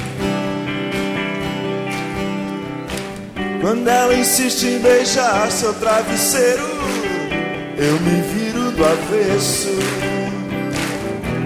Quando 3.61 3.89
ela 3.89 4.15
insiste 4.15 4.65
em 4.67 4.79
beijar 4.79 5.51
seu 5.51 5.73
travesseiro, 5.75 6.69
eu 7.77 8.01
me 8.01 8.21
viro 8.33 8.71
do 8.73 8.85
avesso. 8.85 9.71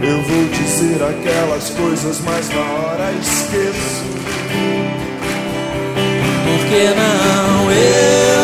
Eu 0.03 0.21
vou 0.23 0.49
dizer 0.49 1.01
aquelas 1.03 1.71
coisas, 1.71 2.21
mas 2.21 2.49
na 2.49 2.61
hora 2.61 3.13
esqueço. 3.13 4.05
Por 6.45 6.69
que 6.69 6.89
não 6.95 7.71
eu? 7.71 8.42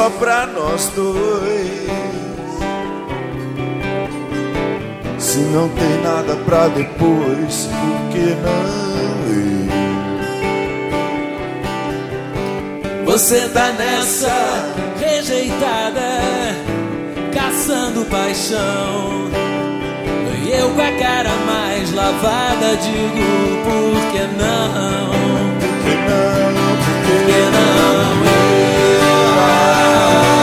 Só 0.00 0.08
pra 0.08 0.46
nós 0.46 0.90
dois. 0.96 1.90
Se 5.18 5.40
não 5.40 5.68
tem 5.68 6.00
nada 6.02 6.36
pra 6.36 6.68
depois, 6.68 7.68
por 7.68 8.08
que 8.10 8.34
não? 8.40 8.80
Você 13.04 13.46
tá 13.48 13.72
nessa 13.72 14.72
rejeitada, 14.98 16.00
caçando 17.34 18.06
paixão. 18.06 19.28
E 20.42 20.50
eu 20.50 20.70
com 20.70 20.80
a 20.80 20.92
cara 20.92 21.34
mais 21.44 21.92
lavada 21.92 22.74
digo, 22.76 23.20
por 23.64 24.00
que 24.12 24.22
não? 24.38 25.10
Por 25.60 25.74
que 25.84 25.94
não? 26.08 26.52
Por 27.04 27.20
que 27.26 27.40
não? 27.50 28.79
Rock 29.40 30.39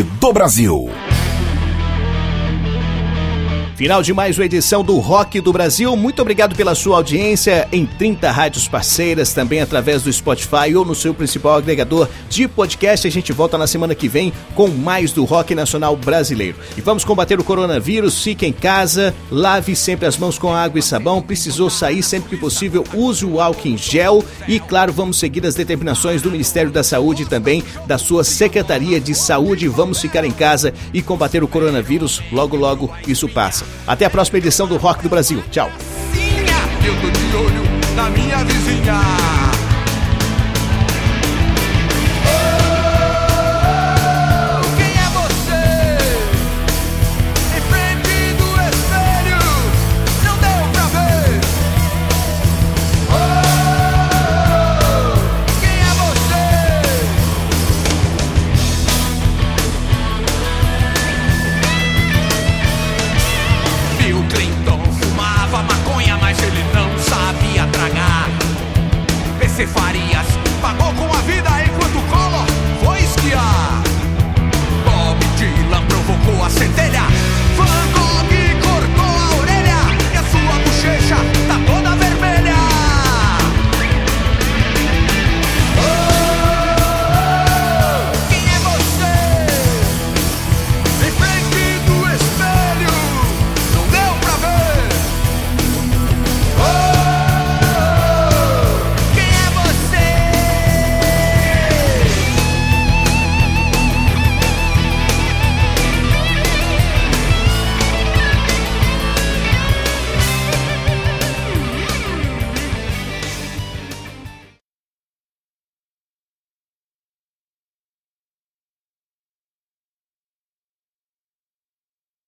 do 0.00 0.32
Brasil. 0.32 1.01
Final 3.82 4.00
de 4.00 4.14
mais 4.14 4.38
uma 4.38 4.44
edição 4.44 4.84
do 4.84 4.96
Rock 5.00 5.40
do 5.40 5.52
Brasil. 5.52 5.96
Muito 5.96 6.22
obrigado 6.22 6.54
pela 6.54 6.72
sua 6.72 6.98
audiência 6.98 7.66
em 7.72 7.84
30 7.84 8.30
rádios 8.30 8.68
parceiras, 8.68 9.34
também 9.34 9.60
através 9.60 10.04
do 10.04 10.12
Spotify 10.12 10.72
ou 10.76 10.84
no 10.84 10.94
seu 10.94 11.12
principal 11.12 11.56
agregador 11.56 12.08
de 12.28 12.46
podcast. 12.46 13.08
A 13.08 13.10
gente 13.10 13.32
volta 13.32 13.58
na 13.58 13.66
semana 13.66 13.92
que 13.92 14.06
vem 14.06 14.32
com 14.54 14.68
mais 14.68 15.10
do 15.10 15.24
rock 15.24 15.52
nacional 15.52 15.96
brasileiro. 15.96 16.56
E 16.76 16.80
vamos 16.80 17.04
combater 17.04 17.40
o 17.40 17.42
coronavírus. 17.44 18.22
Fique 18.22 18.46
em 18.46 18.52
casa, 18.52 19.12
lave 19.28 19.74
sempre 19.74 20.06
as 20.06 20.16
mãos 20.16 20.38
com 20.38 20.54
água 20.54 20.78
e 20.78 20.82
sabão. 20.82 21.20
Precisou 21.20 21.68
sair 21.68 22.04
sempre 22.04 22.30
que 22.30 22.36
possível, 22.36 22.84
use 22.94 23.24
o 23.24 23.40
álcool 23.40 23.66
em 23.66 23.76
gel. 23.76 24.24
E 24.46 24.60
claro, 24.60 24.92
vamos 24.92 25.18
seguir 25.18 25.44
as 25.44 25.56
determinações 25.56 26.22
do 26.22 26.30
Ministério 26.30 26.70
da 26.70 26.84
Saúde 26.84 27.24
e 27.24 27.26
também 27.26 27.64
da 27.84 27.98
sua 27.98 28.22
Secretaria 28.22 29.00
de 29.00 29.12
Saúde. 29.12 29.66
Vamos 29.66 30.00
ficar 30.00 30.24
em 30.24 30.30
casa 30.30 30.72
e 30.94 31.02
combater 31.02 31.42
o 31.42 31.48
coronavírus. 31.48 32.22
Logo, 32.30 32.56
logo 32.56 32.88
isso 33.08 33.28
passa. 33.28 33.71
Até 33.86 34.04
a 34.04 34.10
próxima 34.10 34.38
edição 34.38 34.66
do 34.66 34.76
Rock 34.76 35.02
do 35.02 35.08
Brasil. 35.08 35.42
Tchau. 35.50 35.70